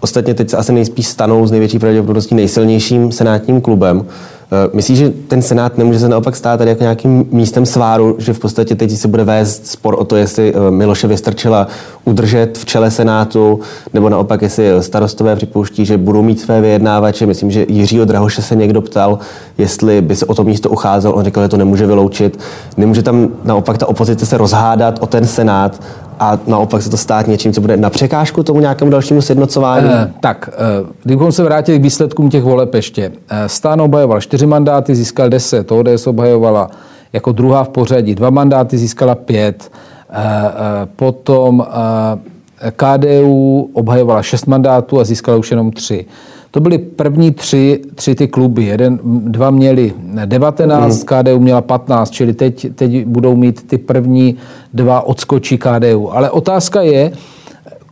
Ostatně 0.00 0.34
teď 0.34 0.50
se 0.50 0.56
asi 0.56 0.72
nejspíš 0.72 1.06
stanou 1.06 1.46
z 1.46 1.50
největší 1.50 1.78
pravděpodobností 1.78 2.34
nejsilnějším 2.34 3.12
senátním 3.12 3.60
klubem. 3.60 4.06
Eh, 4.52 4.70
myslíš, 4.72 4.98
že 4.98 5.12
ten 5.28 5.42
senát 5.42 5.78
nemůže 5.78 5.98
se 5.98 6.08
naopak 6.08 6.36
stát 6.36 6.56
tady 6.56 6.70
jako 6.70 6.82
nějakým 6.82 7.26
místem 7.30 7.66
sváru, 7.66 8.16
že 8.18 8.32
v 8.32 8.38
podstatě 8.38 8.74
teď 8.74 8.90
se 8.90 9.08
bude 9.08 9.24
vést 9.24 9.66
spor 9.66 9.96
o 9.98 10.04
to, 10.04 10.16
jestli 10.16 10.54
eh, 10.54 10.70
Miloše 10.70 11.06
Vystrčila 11.06 11.66
udržet 12.04 12.58
v 12.58 12.64
čele 12.64 12.90
senátu, 12.90 13.60
nebo 13.94 14.08
naopak, 14.08 14.42
jestli 14.42 14.66
starostové 14.80 15.36
připouští, 15.36 15.86
že 15.86 15.98
budou 15.98 16.22
mít 16.22 16.40
své 16.40 16.60
vyjednávače. 16.60 17.26
Myslím, 17.26 17.50
že 17.50 17.66
Jiřího 17.68 18.04
Drahoše 18.04 18.42
se 18.42 18.56
někdo 18.56 18.80
ptal, 18.80 19.18
jestli 19.58 20.00
by 20.00 20.16
se 20.16 20.26
o 20.26 20.34
to 20.34 20.44
místo 20.44 20.70
ucházel. 20.70 21.12
On 21.14 21.24
řekl, 21.24 21.42
že 21.42 21.48
to 21.48 21.56
nemůže 21.56 21.86
vyloučit. 21.86 22.38
Nemůže 22.76 23.02
tam 23.02 23.28
naopak 23.44 23.78
ta 23.78 23.88
opozice 23.88 24.26
se 24.26 24.38
rozhádat 24.38 24.98
o 25.02 25.06
ten 25.06 25.26
senát 25.26 25.80
a 26.20 26.38
naopak 26.46 26.82
se 26.82 26.90
to 26.90 26.96
stát 26.96 27.26
něčím, 27.26 27.52
co 27.52 27.60
bude 27.60 27.76
na 27.76 27.90
překážku 27.90 28.42
tomu 28.42 28.60
nějakému 28.60 28.90
dalšímu 28.90 29.22
sjednocování? 29.22 29.88
Eh, 29.90 30.12
tak, 30.20 30.50
eh, 30.52 30.86
kdybychom 31.02 31.32
se 31.32 31.42
vrátili 31.42 31.78
k 31.78 31.82
výsledkům 31.82 32.30
těch 32.30 32.42
voleb 32.42 32.74
ještě. 32.74 33.12
Eh, 33.30 33.48
Stán 33.48 33.80
obhajoval 33.80 34.20
čtyři 34.20 34.46
mandáty, 34.46 34.94
získal 34.94 35.28
deset. 35.28 35.72
ODS 35.72 36.06
obhajovala 36.06 36.70
jako 37.12 37.32
druhá 37.32 37.64
v 37.64 37.68
pořadí. 37.68 38.14
Dva 38.14 38.30
mandáty 38.30 38.78
získala 38.78 39.14
pět. 39.14 39.70
Eh, 40.10 40.16
eh, 40.16 40.86
potom 40.96 41.66
eh, 41.66 42.70
KDU 42.70 43.70
obhajovala 43.72 44.22
šest 44.22 44.46
mandátů 44.46 45.00
a 45.00 45.04
získala 45.04 45.38
už 45.38 45.50
jenom 45.50 45.72
tři. 45.72 46.06
To 46.54 46.60
byly 46.60 46.78
první 46.78 47.30
tři, 47.30 47.80
tři 47.94 48.14
ty 48.14 48.28
kluby. 48.28 48.64
Jeden, 48.64 48.98
dva 49.04 49.50
měli 49.50 49.92
19, 50.24 50.98
mm. 50.98 51.04
KDU 51.04 51.40
měla 51.40 51.60
15, 51.60 52.10
čili 52.10 52.32
teď, 52.32 52.66
teď 52.74 53.06
budou 53.06 53.36
mít 53.36 53.66
ty 53.66 53.78
první 53.78 54.36
dva 54.74 55.00
odskočí 55.00 55.58
KDU. 55.58 56.16
Ale 56.16 56.30
otázka 56.30 56.82
je, 56.82 57.12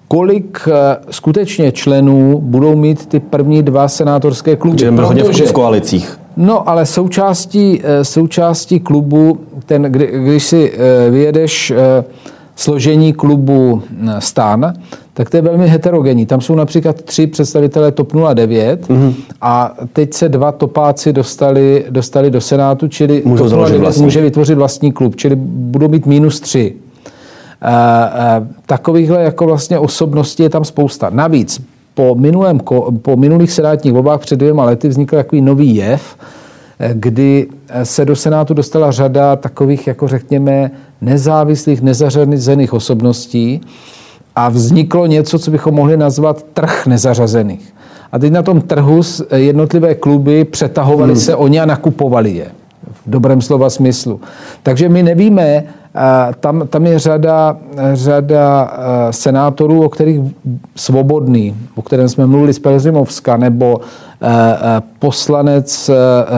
kolik 0.08 0.68
eh, 0.68 0.96
skutečně 1.10 1.72
členů 1.72 2.38
budou 2.38 2.76
mít 2.76 3.06
ty 3.06 3.20
první 3.20 3.62
dva 3.62 3.88
senátorské 3.88 4.56
kluby. 4.56 4.90
Byl 4.90 5.06
hodně 5.06 5.24
v 5.24 5.52
koalicích. 5.52 6.18
No, 6.36 6.68
ale 6.68 6.86
součástí, 6.86 7.80
eh, 7.84 8.04
součástí 8.04 8.80
klubu, 8.80 9.38
ten, 9.66 9.82
kdy, 9.82 10.10
když 10.24 10.44
si 10.44 10.72
eh, 10.72 11.10
vyjedeš 11.10 11.72
složení 12.56 13.12
klubu 13.12 13.82
stan, 14.18 14.72
tak 15.14 15.30
to 15.30 15.36
je 15.36 15.42
velmi 15.42 15.68
heterogenní. 15.68 16.26
Tam 16.26 16.40
jsou 16.40 16.54
například 16.54 17.02
tři 17.02 17.26
představitelé 17.26 17.92
TOP 17.92 18.12
09 18.34 18.88
mm-hmm. 18.88 19.14
a 19.40 19.74
teď 19.92 20.14
se 20.14 20.28
dva 20.28 20.52
topáci 20.52 21.12
dostali, 21.12 21.84
dostali 21.90 22.30
do 22.30 22.40
Senátu, 22.40 22.88
čili 22.88 23.22
TOP 23.36 23.50
09 23.68 23.96
může 23.96 24.20
vytvořit 24.20 24.54
vlastní 24.54 24.92
klub, 24.92 25.16
čili 25.16 25.36
budou 25.36 25.88
mít 25.88 26.06
minus 26.06 26.40
tři. 26.40 26.74
E, 27.62 27.72
e, 27.72 28.46
takovýchhle 28.66 29.22
jako 29.22 29.46
vlastně 29.46 29.78
osobností 29.78 30.42
je 30.42 30.50
tam 30.50 30.64
spousta. 30.64 31.10
Navíc 31.10 31.60
po, 31.94 32.14
minulém, 32.14 32.60
po 33.02 33.16
minulých 33.16 33.52
senátních 33.52 33.92
volbách 33.92 34.20
před 34.20 34.36
dvěma 34.36 34.64
lety 34.64 34.88
vznikl 34.88 35.16
takový 35.16 35.42
nový 35.42 35.76
jev, 35.76 36.16
eh, 36.20 36.41
kdy 36.92 37.46
se 37.82 38.04
do 38.04 38.16
Senátu 38.16 38.54
dostala 38.54 38.90
řada 38.90 39.36
takových, 39.36 39.86
jako 39.86 40.08
řekněme, 40.08 40.70
nezávislých, 41.00 41.82
nezařazených 41.82 42.72
osobností, 42.72 43.60
a 44.36 44.48
vzniklo 44.48 45.06
něco, 45.06 45.38
co 45.38 45.50
bychom 45.50 45.74
mohli 45.74 45.96
nazvat 45.96 46.42
trh 46.42 46.86
nezařazených. 46.86 47.74
A 48.12 48.18
teď 48.18 48.32
na 48.32 48.42
tom 48.42 48.60
trhu 48.60 49.00
jednotlivé 49.36 49.94
kluby 49.94 50.44
přetahovaly 50.44 51.12
hmm. 51.12 51.20
se 51.20 51.36
oni 51.36 51.60
a 51.60 51.66
nakupovali 51.66 52.30
je. 52.30 52.46
V 53.06 53.10
dobrém 53.10 53.42
slova 53.42 53.70
smyslu. 53.70 54.20
Takže 54.62 54.88
my 54.88 55.02
nevíme, 55.02 55.64
tam, 56.40 56.68
tam 56.68 56.86
je 56.86 56.98
řada, 56.98 57.56
řada 57.92 58.72
senátorů, 59.10 59.84
o 59.84 59.88
kterých 59.88 60.20
svobodný, 60.76 61.56
o 61.74 61.82
kterém 61.82 62.08
jsme 62.08 62.26
mluvili 62.26 62.52
z 62.52 62.58
Pelzimovska, 62.58 63.36
nebo 63.36 63.80
poslanec 64.98 65.90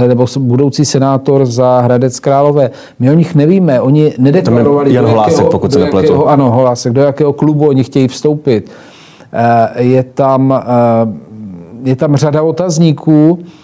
nebo 0.09 0.27
budoucí 0.38 0.85
senátor 0.85 1.46
za 1.46 1.81
Hradec 1.81 2.20
Králové. 2.20 2.70
My 2.98 3.11
o 3.11 3.14
nich 3.14 3.35
nevíme, 3.35 3.81
oni 3.81 4.14
nedeklarovali, 4.18 4.92
Jan 4.94 5.07
Holásek, 5.07 5.46
pokud 5.46 5.72
se 5.72 5.79
nepletu. 5.79 6.27
Ano, 6.27 6.50
Holásek, 6.50 6.92
do 6.92 7.00
jakého 7.00 7.33
klubu 7.33 7.68
oni 7.68 7.85
chtějí 7.85 8.09
vstoupit. 8.09 8.70
Je 9.79 10.03
tam, 10.03 10.62
je 11.85 11.96
tam 11.96 12.16
řada 12.16 12.42
otazníků, 12.42 13.38
Eh, 13.38 13.63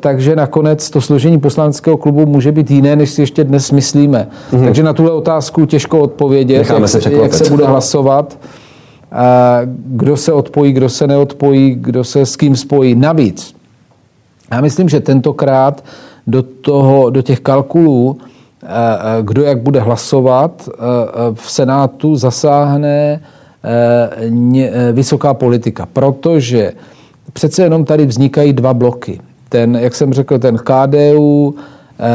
takže 0.00 0.36
nakonec 0.36 0.90
to 0.90 1.00
složení 1.00 1.40
poslaneckého 1.40 1.96
klubu 1.96 2.26
může 2.26 2.52
být 2.52 2.70
jiné, 2.70 2.96
než 2.96 3.10
si 3.10 3.22
ještě 3.22 3.44
dnes 3.44 3.70
myslíme. 3.70 4.28
Mm-hmm. 4.52 4.64
Takže 4.64 4.82
na 4.82 4.92
tuhle 4.92 5.12
otázku 5.12 5.66
těžko 5.66 6.00
odpovědět, 6.00 6.70
jak 6.70 6.88
se, 6.88 7.12
jak 7.12 7.34
se 7.34 7.50
bude 7.50 7.66
hlasovat, 7.66 8.38
eh, 9.12 9.16
kdo 9.86 10.16
se 10.16 10.32
odpojí, 10.32 10.72
kdo 10.72 10.88
se 10.88 11.06
neodpojí, 11.06 11.74
kdo 11.74 12.04
se 12.04 12.26
s 12.26 12.36
kým 12.36 12.56
spojí. 12.56 12.94
Navíc, 12.94 13.54
já 14.50 14.60
myslím, 14.60 14.88
že 14.88 15.00
tentokrát 15.00 15.84
do, 16.26 16.42
toho, 16.42 17.10
do 17.10 17.22
těch 17.22 17.40
kalkulů, 17.40 18.18
eh, 18.62 18.66
kdo 19.22 19.42
jak 19.42 19.62
bude 19.62 19.80
hlasovat, 19.80 20.68
v 21.34 21.50
Senátu 21.50 22.16
zasáhne 22.16 23.20
vysoká 24.92 25.34
politika, 25.34 25.88
protože 25.92 26.72
přece 27.32 27.62
jenom 27.62 27.84
tady 27.84 28.06
vznikají 28.06 28.52
dva 28.52 28.74
bloky 28.74 29.20
ten, 29.48 29.76
jak 29.76 29.94
jsem 29.94 30.12
řekl, 30.12 30.38
ten 30.38 30.58
KDU, 30.58 31.54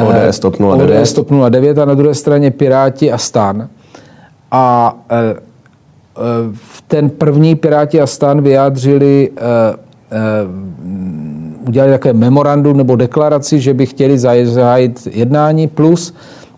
ODS 0.07 0.39
TOP 0.39 0.55
09. 0.77 1.01
ODS 1.01 1.13
TOP 1.13 1.29
09 1.49 1.77
a 1.77 1.85
na 1.85 1.93
druhé 1.93 2.15
straně 2.15 2.51
Piráti 2.51 3.11
a 3.11 3.17
Stan. 3.17 3.67
A 4.51 4.95
e, 5.09 5.19
e, 5.19 5.35
v 6.53 6.83
ten 6.87 7.09
první 7.09 7.55
Piráti 7.55 8.01
a 8.01 8.07
Stan 8.07 8.41
vyjádřili, 8.41 9.31
udělali 11.67 11.91
také 11.91 12.13
memorandum 12.13 12.77
nebo 12.77 12.95
deklaraci, 12.95 13.59
že 13.59 13.73
by 13.73 13.85
chtěli 13.85 14.19
zahájit 14.45 15.07
jednání, 15.11 15.67
plus 15.67 16.13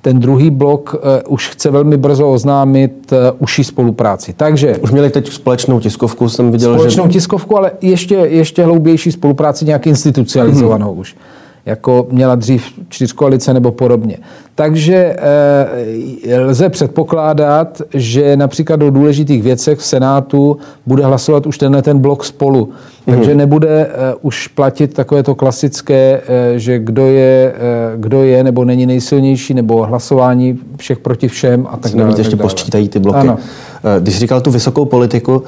ten 0.06 0.20
druhý 0.20 0.50
blok 0.50 0.94
uh, 0.94 1.34
už 1.34 1.50
chce 1.50 1.72
velmi 1.72 1.98
brzo 1.98 2.32
oznámit 2.32 3.12
uh, 3.12 3.18
užší 3.40 3.64
spolupráci. 3.64 4.34
Takže... 4.38 4.78
Už 4.78 4.92
měli 4.92 5.10
teď 5.10 5.32
společnou 5.32 5.80
tiskovku, 5.80 6.30
jsem 6.30 6.52
viděl, 6.52 6.74
Společnou 6.74 7.04
že... 7.04 7.10
tiskovku, 7.10 7.58
ale 7.58 7.72
ještě, 7.82 8.16
ještě 8.16 8.64
hloubější 8.64 9.12
spolupráci, 9.12 9.66
nějak 9.66 9.88
institucionalizovanou 9.88 10.92
hmm. 10.92 11.00
už 11.00 11.16
jako 11.66 12.08
měla 12.12 12.36
dřív 12.36 12.64
čtyřkoalice 12.90 13.54
nebo 13.54 13.72
podobně. 13.72 14.18
Takže 14.56 15.16
e, 16.26 16.40
lze 16.40 16.70
předpokládat, 16.70 17.82
že 17.94 18.38
například 18.38 18.82
o 18.82 18.90
důležitých 18.90 19.44
věcech 19.44 19.80
v 19.80 19.86
Senátu 19.86 20.58
bude 20.86 21.06
hlasovat 21.06 21.46
už 21.48 21.58
tenhle 21.58 21.82
ten 21.82 22.00
blok 22.00 22.26
spolu. 22.26 22.70
Takže 23.06 23.32
mm. 23.32 23.38
nebude 23.38 23.70
e, 23.70 23.90
už 24.22 24.48
platit 24.48 24.94
takové 24.94 25.24
to 25.24 25.36
klasické, 25.36 26.22
e, 26.28 26.60
že 26.60 26.80
kdo 26.80 27.06
je, 27.06 27.54
e, 27.56 27.98
kdo 27.98 28.24
je 28.24 28.44
nebo 28.44 28.66
není 28.66 28.86
nejsilnější, 28.86 29.54
nebo 29.54 29.86
hlasování 29.86 30.60
všech 30.78 31.00
proti 31.00 31.28
všem 31.28 31.68
a 31.70 31.78
tak 31.78 31.92
dále. 31.96 32.14
ještě 32.18 32.36
posčítají 32.36 32.90
ty 32.90 33.00
bloky. 33.00 33.20
Ano. 33.20 33.38
Když 34.00 34.20
říkal 34.20 34.42
tu 34.42 34.52
vysokou 34.52 34.86
politiku, 34.86 35.44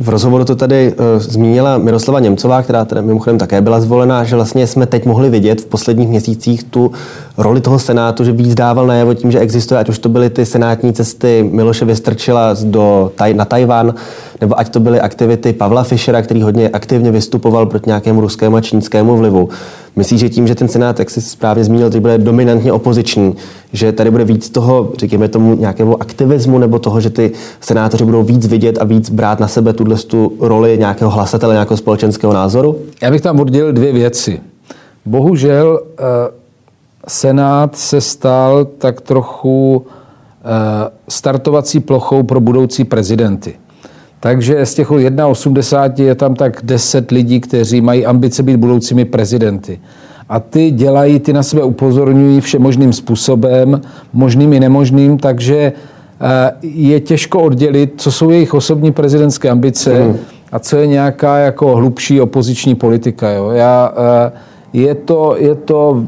v 0.00 0.08
rozhovoru 0.08 0.44
to 0.44 0.56
tady 0.56 0.94
zmínila 1.16 1.78
Miroslava 1.78 2.20
Němcová, 2.20 2.62
která 2.62 2.84
teda 2.84 3.00
mimochodem 3.00 3.38
také 3.38 3.60
byla 3.60 3.80
zvolená, 3.80 4.24
že 4.24 4.36
vlastně 4.36 4.66
jsme 4.66 4.86
teď 4.86 5.06
mohli 5.06 5.30
vidět 5.30 5.60
v 5.60 5.66
posledních 5.66 6.08
měsících 6.08 6.64
tu 6.64 6.92
roli 7.36 7.60
toho 7.60 7.78
Senátu, 7.78 8.24
že 8.24 8.32
víc 8.32 8.54
dával 8.54 8.86
najevo 8.86 9.14
tím, 9.14 9.30
že 9.30 9.38
existuje, 9.38 9.80
ať 9.80 9.88
už 9.88 9.98
to 9.98 10.08
byly 10.08 10.30
ty 10.30 10.46
senátní 10.46 10.92
cesty 10.92 11.48
Miloše 11.52 11.84
Vystrčila 11.84 12.56
do, 12.62 13.12
na 13.32 13.44
Tajvan, 13.44 13.94
nebo 14.40 14.58
ať 14.58 14.68
to 14.68 14.80
byly 14.80 15.00
aktivity 15.00 15.52
Pavla 15.52 15.82
Fischera, 15.82 16.22
který 16.22 16.42
hodně 16.42 16.68
aktivně 16.68 17.10
vystupoval 17.10 17.66
proti 17.66 17.90
nějakému 17.90 18.20
ruskému 18.20 18.56
a 18.56 18.60
čínskému 18.60 19.16
vlivu. 19.16 19.48
Myslíš, 19.96 20.20
že 20.20 20.28
tím, 20.28 20.46
že 20.46 20.54
ten 20.54 20.68
Senát, 20.68 20.98
jak 20.98 21.10
jsi 21.10 21.20
správně 21.20 21.64
zmínil, 21.64 21.90
teď 21.90 22.00
bude 22.00 22.18
dominantně 22.18 22.72
opoziční, 22.72 23.34
že 23.72 23.92
tady 23.92 24.10
bude 24.10 24.24
víc 24.24 24.50
toho, 24.50 24.92
řekněme 24.98 25.28
tomu, 25.28 25.54
nějakého 25.54 26.02
aktivismu 26.02 26.58
nebo 26.58 26.78
toho, 26.78 27.00
že 27.00 27.10
ty 27.10 27.32
senátoři 27.60 28.04
budou 28.04 28.22
víc 28.22 28.46
vidět 28.46 28.78
a 28.80 28.84
víc 28.84 29.10
brát 29.10 29.40
na 29.40 29.48
sebe 29.48 29.72
tuhle 29.72 29.96
tu 29.96 30.32
roli 30.40 30.78
nějakého 30.78 31.10
hlasatele, 31.10 31.54
nějakého 31.54 31.76
společenského 31.76 32.32
názoru? 32.32 32.76
Já 33.02 33.10
bych 33.10 33.20
tam 33.20 33.40
oddělil 33.40 33.72
dvě 33.72 33.92
věci. 33.92 34.40
Bohužel 35.06 35.80
eh, 35.98 36.43
Senát 37.08 37.76
se 37.76 38.00
stal 38.00 38.64
tak 38.64 39.00
trochu 39.00 39.86
eh, 39.86 40.90
startovací 41.08 41.80
plochou 41.80 42.22
pro 42.22 42.40
budoucí 42.40 42.84
prezidenty. 42.84 43.54
Takže 44.20 44.66
z 44.66 44.74
těch 44.74 44.90
1,80 44.90 46.02
je 46.02 46.14
tam 46.14 46.34
tak 46.34 46.60
10 46.62 47.10
lidí, 47.10 47.40
kteří 47.40 47.80
mají 47.80 48.06
ambice 48.06 48.42
být 48.42 48.56
budoucími 48.56 49.04
prezidenty. 49.04 49.80
A 50.28 50.40
ty 50.40 50.70
dělají, 50.70 51.20
ty 51.20 51.32
na 51.32 51.42
sebe 51.42 51.62
upozorňují 51.62 52.40
všemožným 52.40 52.92
způsobem, 52.92 53.80
možným 54.12 54.52
i 54.52 54.60
nemožným, 54.60 55.18
takže 55.18 55.72
eh, 56.20 56.52
je 56.62 57.00
těžko 57.00 57.42
oddělit, 57.42 57.94
co 57.96 58.12
jsou 58.12 58.30
jejich 58.30 58.54
osobní 58.54 58.92
prezidentské 58.92 59.50
ambice 59.50 60.04
mm. 60.04 60.16
a 60.52 60.58
co 60.58 60.76
je 60.76 60.86
nějaká 60.86 61.38
jako 61.38 61.76
hlubší 61.76 62.20
opoziční 62.20 62.74
politika. 62.74 63.30
Jo. 63.30 63.50
Já, 63.50 63.92
eh, 64.26 64.32
je 64.74 64.94
to, 64.94 65.36
je 65.38 65.54
to 65.54 66.04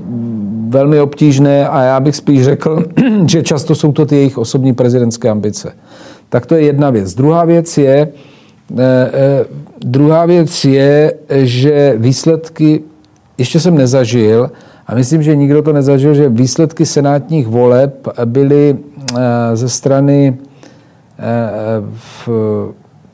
velmi 0.69 1.01
obtížné 1.01 1.69
a 1.69 1.83
já 1.83 2.01
bych 2.01 2.17
spíš 2.17 2.45
řekl, 2.45 2.85
že 3.27 3.43
často 3.43 3.75
jsou 3.75 3.93
to 3.93 4.07
ty 4.07 4.17
jejich 4.17 4.39
osobní 4.39 4.75
prezidentské 4.75 5.29
ambice. 5.29 5.73
Tak 6.29 6.47
to 6.47 6.55
je 6.55 6.63
jedna 6.63 6.91
věc. 6.91 7.15
Druhá 7.15 7.45
věc 7.45 7.79
je, 7.79 8.09
eh, 8.79 9.11
eh, 9.13 9.45
druhá 9.81 10.27
věc 10.27 10.65
je, 10.65 11.15
že 11.31 11.95
výsledky 11.99 12.83
ještě 13.39 13.61
jsem 13.61 13.75
nezažil, 13.75 14.51
a 14.87 14.95
myslím, 14.95 15.23
že 15.23 15.37
nikdo 15.37 15.63
to 15.63 15.73
nezažil, 15.73 16.15
že 16.15 16.29
výsledky 16.29 16.87
senátních 16.87 17.47
voleb 17.47 18.09
byly 18.25 18.77
eh, 18.77 19.17
ze 19.57 19.69
strany 19.69 20.39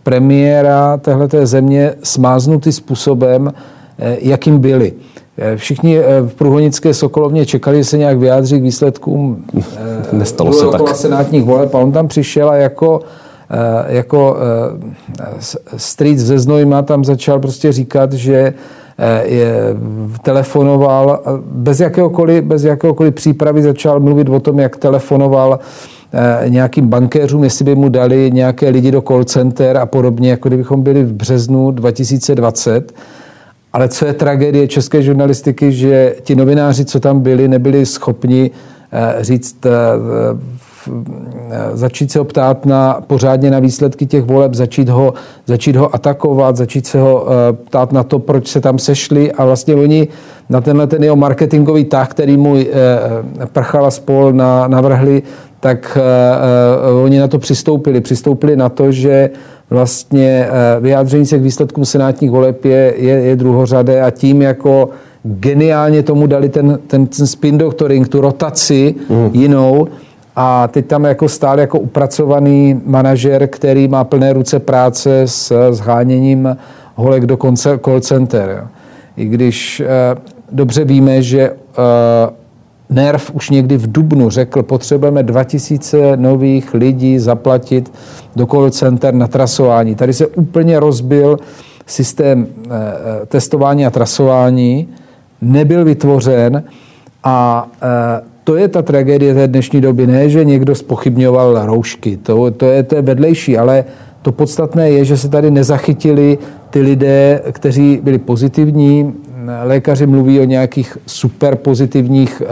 premiéra 0.02 0.96
téhleté 0.96 1.46
země 1.46 1.94
smáznuty 2.02 2.72
způsobem, 2.72 3.52
jakým 4.18 4.58
byly. 4.58 4.92
Všichni 5.56 5.98
v 6.26 6.34
Průhonické 6.34 6.94
Sokolovně 6.94 7.46
čekali, 7.46 7.76
že 7.76 7.84
se 7.84 7.98
nějak 7.98 8.18
vyjádří 8.18 8.60
k 8.60 8.62
výsledkům 8.62 9.44
Nestalo 10.12 10.52
se 10.52 10.66
tak. 10.66 10.96
senátních 10.96 11.44
voleb 11.44 11.74
a 11.74 11.78
on 11.78 11.92
tam 11.92 12.08
přišel 12.08 12.50
a 12.50 12.56
jako 12.56 13.00
jako 13.86 14.36
street 15.76 16.18
ze 16.18 16.38
Znojma 16.38 16.82
tam 16.82 17.04
začal 17.04 17.38
prostě 17.40 17.72
říkat, 17.72 18.12
že 18.12 18.54
je, 19.24 19.54
telefonoval, 20.22 21.20
bez 21.44 21.80
jakéhokoliv, 21.80 22.44
bez 22.44 22.64
jakéhokoliv 22.64 23.14
přípravy 23.14 23.62
začal 23.62 24.00
mluvit 24.00 24.28
o 24.28 24.40
tom, 24.40 24.58
jak 24.58 24.76
telefonoval 24.76 25.58
nějakým 26.48 26.88
bankéřům, 26.88 27.44
jestli 27.44 27.64
by 27.64 27.74
mu 27.74 27.88
dali 27.88 28.30
nějaké 28.32 28.68
lidi 28.68 28.90
do 28.90 29.02
call 29.02 29.24
center 29.24 29.76
a 29.76 29.86
podobně, 29.86 30.30
jako 30.30 30.48
kdybychom 30.48 30.82
byli 30.82 31.04
v 31.04 31.12
březnu 31.12 31.70
2020. 31.70 32.92
Ale 33.72 33.88
co 33.88 34.06
je 34.06 34.12
tragédie 34.12 34.68
české 34.68 35.02
žurnalistiky, 35.02 35.72
že 35.72 36.14
ti 36.22 36.34
novináři, 36.34 36.84
co 36.84 37.00
tam 37.00 37.20
byli, 37.20 37.48
nebyli 37.48 37.86
schopni 37.86 38.50
říct 39.20 39.56
začít 41.72 42.12
se 42.12 42.18
ho 42.18 42.24
ptát 42.24 42.66
na, 42.66 43.00
pořádně 43.06 43.50
na 43.50 43.58
výsledky 43.58 44.06
těch 44.06 44.24
voleb, 44.24 44.54
začít 44.54 44.88
ho, 44.88 45.14
začít 45.46 45.76
ho 45.76 45.94
atakovat, 45.94 46.56
začít 46.56 46.86
se 46.86 47.00
ho 47.00 47.26
eh, 47.26 47.52
ptát 47.52 47.92
na 47.92 48.02
to, 48.02 48.18
proč 48.18 48.48
se 48.48 48.60
tam 48.60 48.78
sešli 48.78 49.32
a 49.32 49.44
vlastně 49.44 49.74
oni 49.74 50.08
na 50.48 50.60
tenhle 50.60 50.86
ten 50.86 51.04
jeho 51.04 51.16
marketingový 51.16 51.84
tah, 51.84 52.08
který 52.08 52.36
mu 52.36 52.56
eh, 52.56 52.66
Prchala 53.46 53.90
spol 53.90 54.32
na, 54.32 54.68
navrhli, 54.68 55.22
tak 55.60 55.98
oni 57.04 57.18
na 57.18 57.28
to 57.28 57.38
přistoupili. 57.38 58.00
Přistoupili 58.00 58.56
na 58.56 58.68
to, 58.68 58.92
že 58.92 59.30
vlastně 59.72 60.48
uh, 60.48 60.82
vyjádření 60.82 61.26
se 61.26 61.38
k 61.38 61.42
výsledkům 61.42 61.84
senátních 61.84 62.30
voleb 62.30 62.64
je, 62.64 62.94
je, 62.96 63.14
je 63.14 63.36
druhořadé 63.36 64.02
a 64.02 64.10
tím 64.10 64.42
jako 64.42 64.88
geniálně 65.24 66.02
tomu 66.02 66.26
dali 66.26 66.48
ten, 66.48 66.78
ten, 66.86 67.06
ten 67.06 67.26
spin 67.26 67.58
doctoring, 67.58 68.08
tu 68.08 68.20
rotaci 68.20 68.94
mm. 69.08 69.30
jinou, 69.32 69.88
a 70.36 70.68
teď 70.68 70.86
tam 70.86 71.04
jako 71.04 71.28
stál 71.28 71.60
jako 71.60 71.78
upracovaný 71.78 72.80
manažer, 72.84 73.46
který 73.46 73.88
má 73.88 74.04
plné 74.04 74.32
ruce 74.32 74.58
práce 74.58 75.22
s 75.22 75.70
zháněním 75.70 76.56
holek 76.94 77.26
do 77.26 77.36
konce, 77.36 77.78
call 77.84 78.00
center. 78.00 78.66
I 79.16 79.24
když 79.24 79.80
eh, 79.80 80.20
dobře 80.52 80.84
víme, 80.84 81.22
že 81.22 81.40
eh, 81.40 81.54
NERV 82.92 83.30
už 83.34 83.50
někdy 83.50 83.76
v 83.76 83.92
Dubnu 83.92 84.30
řekl, 84.30 84.62
potřebujeme 84.62 85.22
2000 85.22 86.16
nových 86.16 86.74
lidí 86.74 87.18
zaplatit 87.18 87.92
do 88.36 88.46
call 88.46 88.70
center 88.70 89.14
na 89.14 89.26
trasování. 89.26 89.94
Tady 89.94 90.12
se 90.12 90.26
úplně 90.26 90.80
rozbil 90.80 91.38
systém 91.86 92.46
eh, 92.46 92.68
eh 92.70 93.26
testování 93.26 93.86
a 93.86 93.90
trasování, 93.90 94.88
nebyl 95.40 95.84
vytvořen 95.84 96.62
a 97.24 97.68
eh, 97.82 98.32
to 98.44 98.56
je 98.56 98.68
ta 98.68 98.82
tragédie 98.82 99.34
té 99.34 99.48
dnešní 99.48 99.80
doby. 99.80 100.06
Ne, 100.06 100.28
že 100.28 100.44
někdo 100.44 100.74
spochybňoval 100.74 101.66
roušky, 101.66 102.16
to, 102.16 102.50
to, 102.50 102.66
je, 102.66 102.82
to 102.82 102.94
je 102.94 103.02
vedlejší, 103.02 103.58
ale 103.58 103.84
to 104.22 104.32
podstatné 104.32 104.90
je, 104.90 105.04
že 105.04 105.16
se 105.16 105.28
tady 105.28 105.50
nezachytili 105.50 106.38
ty 106.70 106.80
lidé, 106.80 107.42
kteří 107.52 108.00
byli 108.02 108.18
pozitivní. 108.18 109.14
Lékaři 109.62 110.06
mluví 110.06 110.40
o 110.40 110.44
nějakých 110.44 110.98
super 111.06 111.56
pozitivních 111.56 112.42
uh, 112.42 112.48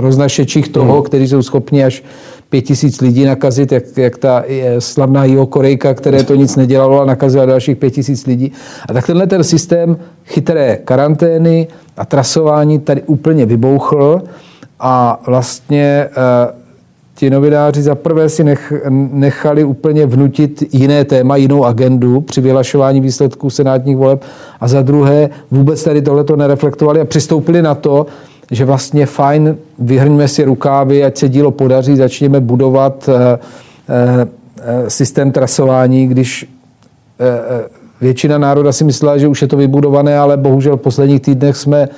roznašečích 0.00 0.68
toho, 0.68 0.94
hmm. 0.94 1.02
kteří 1.02 1.28
jsou 1.28 1.42
schopni 1.42 1.84
až 1.84 2.02
pět 2.48 2.62
tisíc 2.62 3.00
lidí 3.00 3.24
nakazit, 3.24 3.72
jak, 3.72 3.84
jak 3.96 4.18
ta 4.18 4.44
slavná 4.78 5.24
Jiho 5.24 5.46
Korejka, 5.46 5.94
které 5.94 6.22
to 6.22 6.34
nic 6.34 6.56
nedělalo 6.56 7.00
a 7.00 7.04
nakazila 7.04 7.46
dalších 7.46 7.76
pět 7.76 7.90
tisíc 7.90 8.26
lidí. 8.26 8.52
A 8.88 8.92
tak 8.92 9.06
tenhle 9.06 9.26
ten 9.26 9.44
systém 9.44 9.96
chytré 10.26 10.78
karantény 10.84 11.68
a 11.96 12.04
trasování 12.04 12.78
tady 12.78 13.02
úplně 13.02 13.46
vybouchl. 13.46 14.22
A 14.80 15.20
vlastně 15.26 15.84
eh, 15.84 16.59
ti 17.20 17.30
novináři 17.30 17.82
za 17.82 17.94
prvé 17.94 18.28
si 18.28 18.44
nech, 18.44 18.72
nechali 19.12 19.64
úplně 19.64 20.06
vnutit 20.06 20.74
jiné 20.74 21.04
téma, 21.04 21.36
jinou 21.36 21.64
agendu 21.64 22.20
při 22.20 22.40
vyhlašování 22.40 23.00
výsledků 23.00 23.50
senátních 23.50 23.96
voleb 23.96 24.24
a 24.60 24.68
za 24.68 24.82
druhé 24.82 25.30
vůbec 25.50 25.84
tady 25.84 26.02
tohleto 26.02 26.36
nereflektovali 26.36 27.00
a 27.00 27.04
přistoupili 27.04 27.62
na 27.62 27.74
to, 27.74 28.06
že 28.50 28.64
vlastně 28.64 29.06
fajn, 29.06 29.56
vyhrňme 29.78 30.28
si 30.28 30.44
rukávy, 30.44 31.04
ať 31.04 31.16
se 31.16 31.28
dílo 31.28 31.50
podaří, 31.50 31.96
začněme 31.96 32.40
budovat 32.40 33.08
eh, 33.08 33.38
eh, 33.88 34.90
systém 34.90 35.32
trasování, 35.32 36.06
když 36.06 36.48
většina 38.00 38.38
národa 38.38 38.72
si 38.72 38.84
myslela, 38.84 39.18
že 39.18 39.28
už 39.28 39.42
je 39.42 39.48
to 39.48 39.56
vybudované, 39.56 40.18
ale 40.18 40.36
bohužel 40.36 40.76
v 40.76 40.80
posledních 40.80 41.20
týdnech 41.20 41.56
jsme 41.56 41.88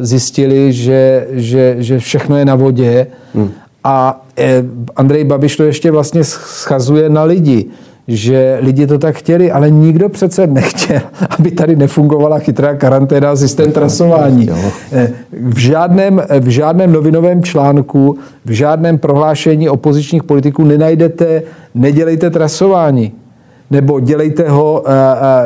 zjistili, 0.00 0.72
že, 0.72 1.26
že, 1.30 1.76
že 1.78 1.98
všechno 1.98 2.36
je 2.36 2.44
na 2.44 2.54
vodě. 2.54 3.06
Hmm. 3.34 3.50
A 3.84 4.24
eh, 4.36 4.64
Andrej 4.96 5.24
Babiš 5.24 5.56
to 5.56 5.62
ještě 5.62 5.90
vlastně 5.90 6.24
schazuje 6.24 7.08
na 7.08 7.22
lidi 7.22 7.70
že 8.08 8.58
lidi 8.60 8.86
to 8.86 8.98
tak 8.98 9.16
chtěli, 9.16 9.52
ale 9.52 9.70
nikdo 9.70 10.08
přece 10.08 10.46
nechtěl, 10.46 11.00
aby 11.38 11.50
tady 11.50 11.76
nefungovala 11.76 12.38
chytrá 12.38 12.74
karanténa 12.74 13.30
a 13.30 13.36
systém 13.36 13.72
trasování. 13.72 14.50
V 15.32 15.58
žádném, 15.58 16.22
v 16.40 16.48
žádném 16.48 16.92
novinovém 16.92 17.42
článku, 17.42 18.18
v 18.44 18.50
žádném 18.50 18.98
prohlášení 18.98 19.68
opozičních 19.68 20.22
politiků 20.22 20.64
nenajdete, 20.64 21.42
nedělejte 21.74 22.30
trasování 22.30 23.12
nebo 23.70 24.00
dělejte 24.00 24.48
ho, 24.48 24.84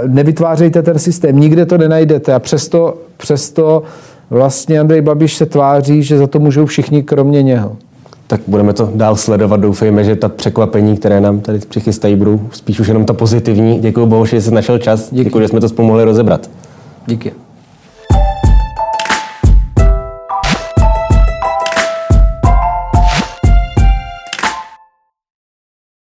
nevytvářejte 0.06 0.82
ten 0.82 0.98
systém, 0.98 1.38
nikde 1.38 1.66
to 1.66 1.78
nenajdete 1.78 2.34
a 2.34 2.38
přesto, 2.38 2.94
přesto 3.16 3.82
vlastně 4.30 4.80
Andrej 4.80 5.00
Babiš 5.00 5.36
se 5.36 5.46
tváří, 5.46 6.02
že 6.02 6.18
za 6.18 6.26
to 6.26 6.38
můžou 6.38 6.66
všichni 6.66 7.02
kromě 7.02 7.42
něho. 7.42 7.76
Tak 8.26 8.40
budeme 8.46 8.72
to 8.72 8.90
dál 8.94 9.16
sledovat. 9.16 9.60
Doufejme, 9.60 10.04
že 10.04 10.16
ta 10.16 10.28
překvapení, 10.28 10.96
které 10.96 11.20
nám 11.20 11.40
tady 11.40 11.58
přichystají, 11.58 12.16
budou 12.16 12.40
spíš 12.52 12.80
už 12.80 12.88
jenom 12.88 13.04
ta 13.04 13.12
pozitivní. 13.12 13.80
Děkuji 13.80 14.06
bohu, 14.06 14.26
že 14.26 14.40
jsi 14.40 14.54
našel 14.54 14.78
čas. 14.78 15.08
Děkuji, 15.10 15.40
že 15.40 15.48
jsme 15.48 15.60
to 15.60 15.68
spolu 15.68 15.88
mohli 15.88 16.04
rozebrat. 16.04 16.50
Díky. 17.06 17.45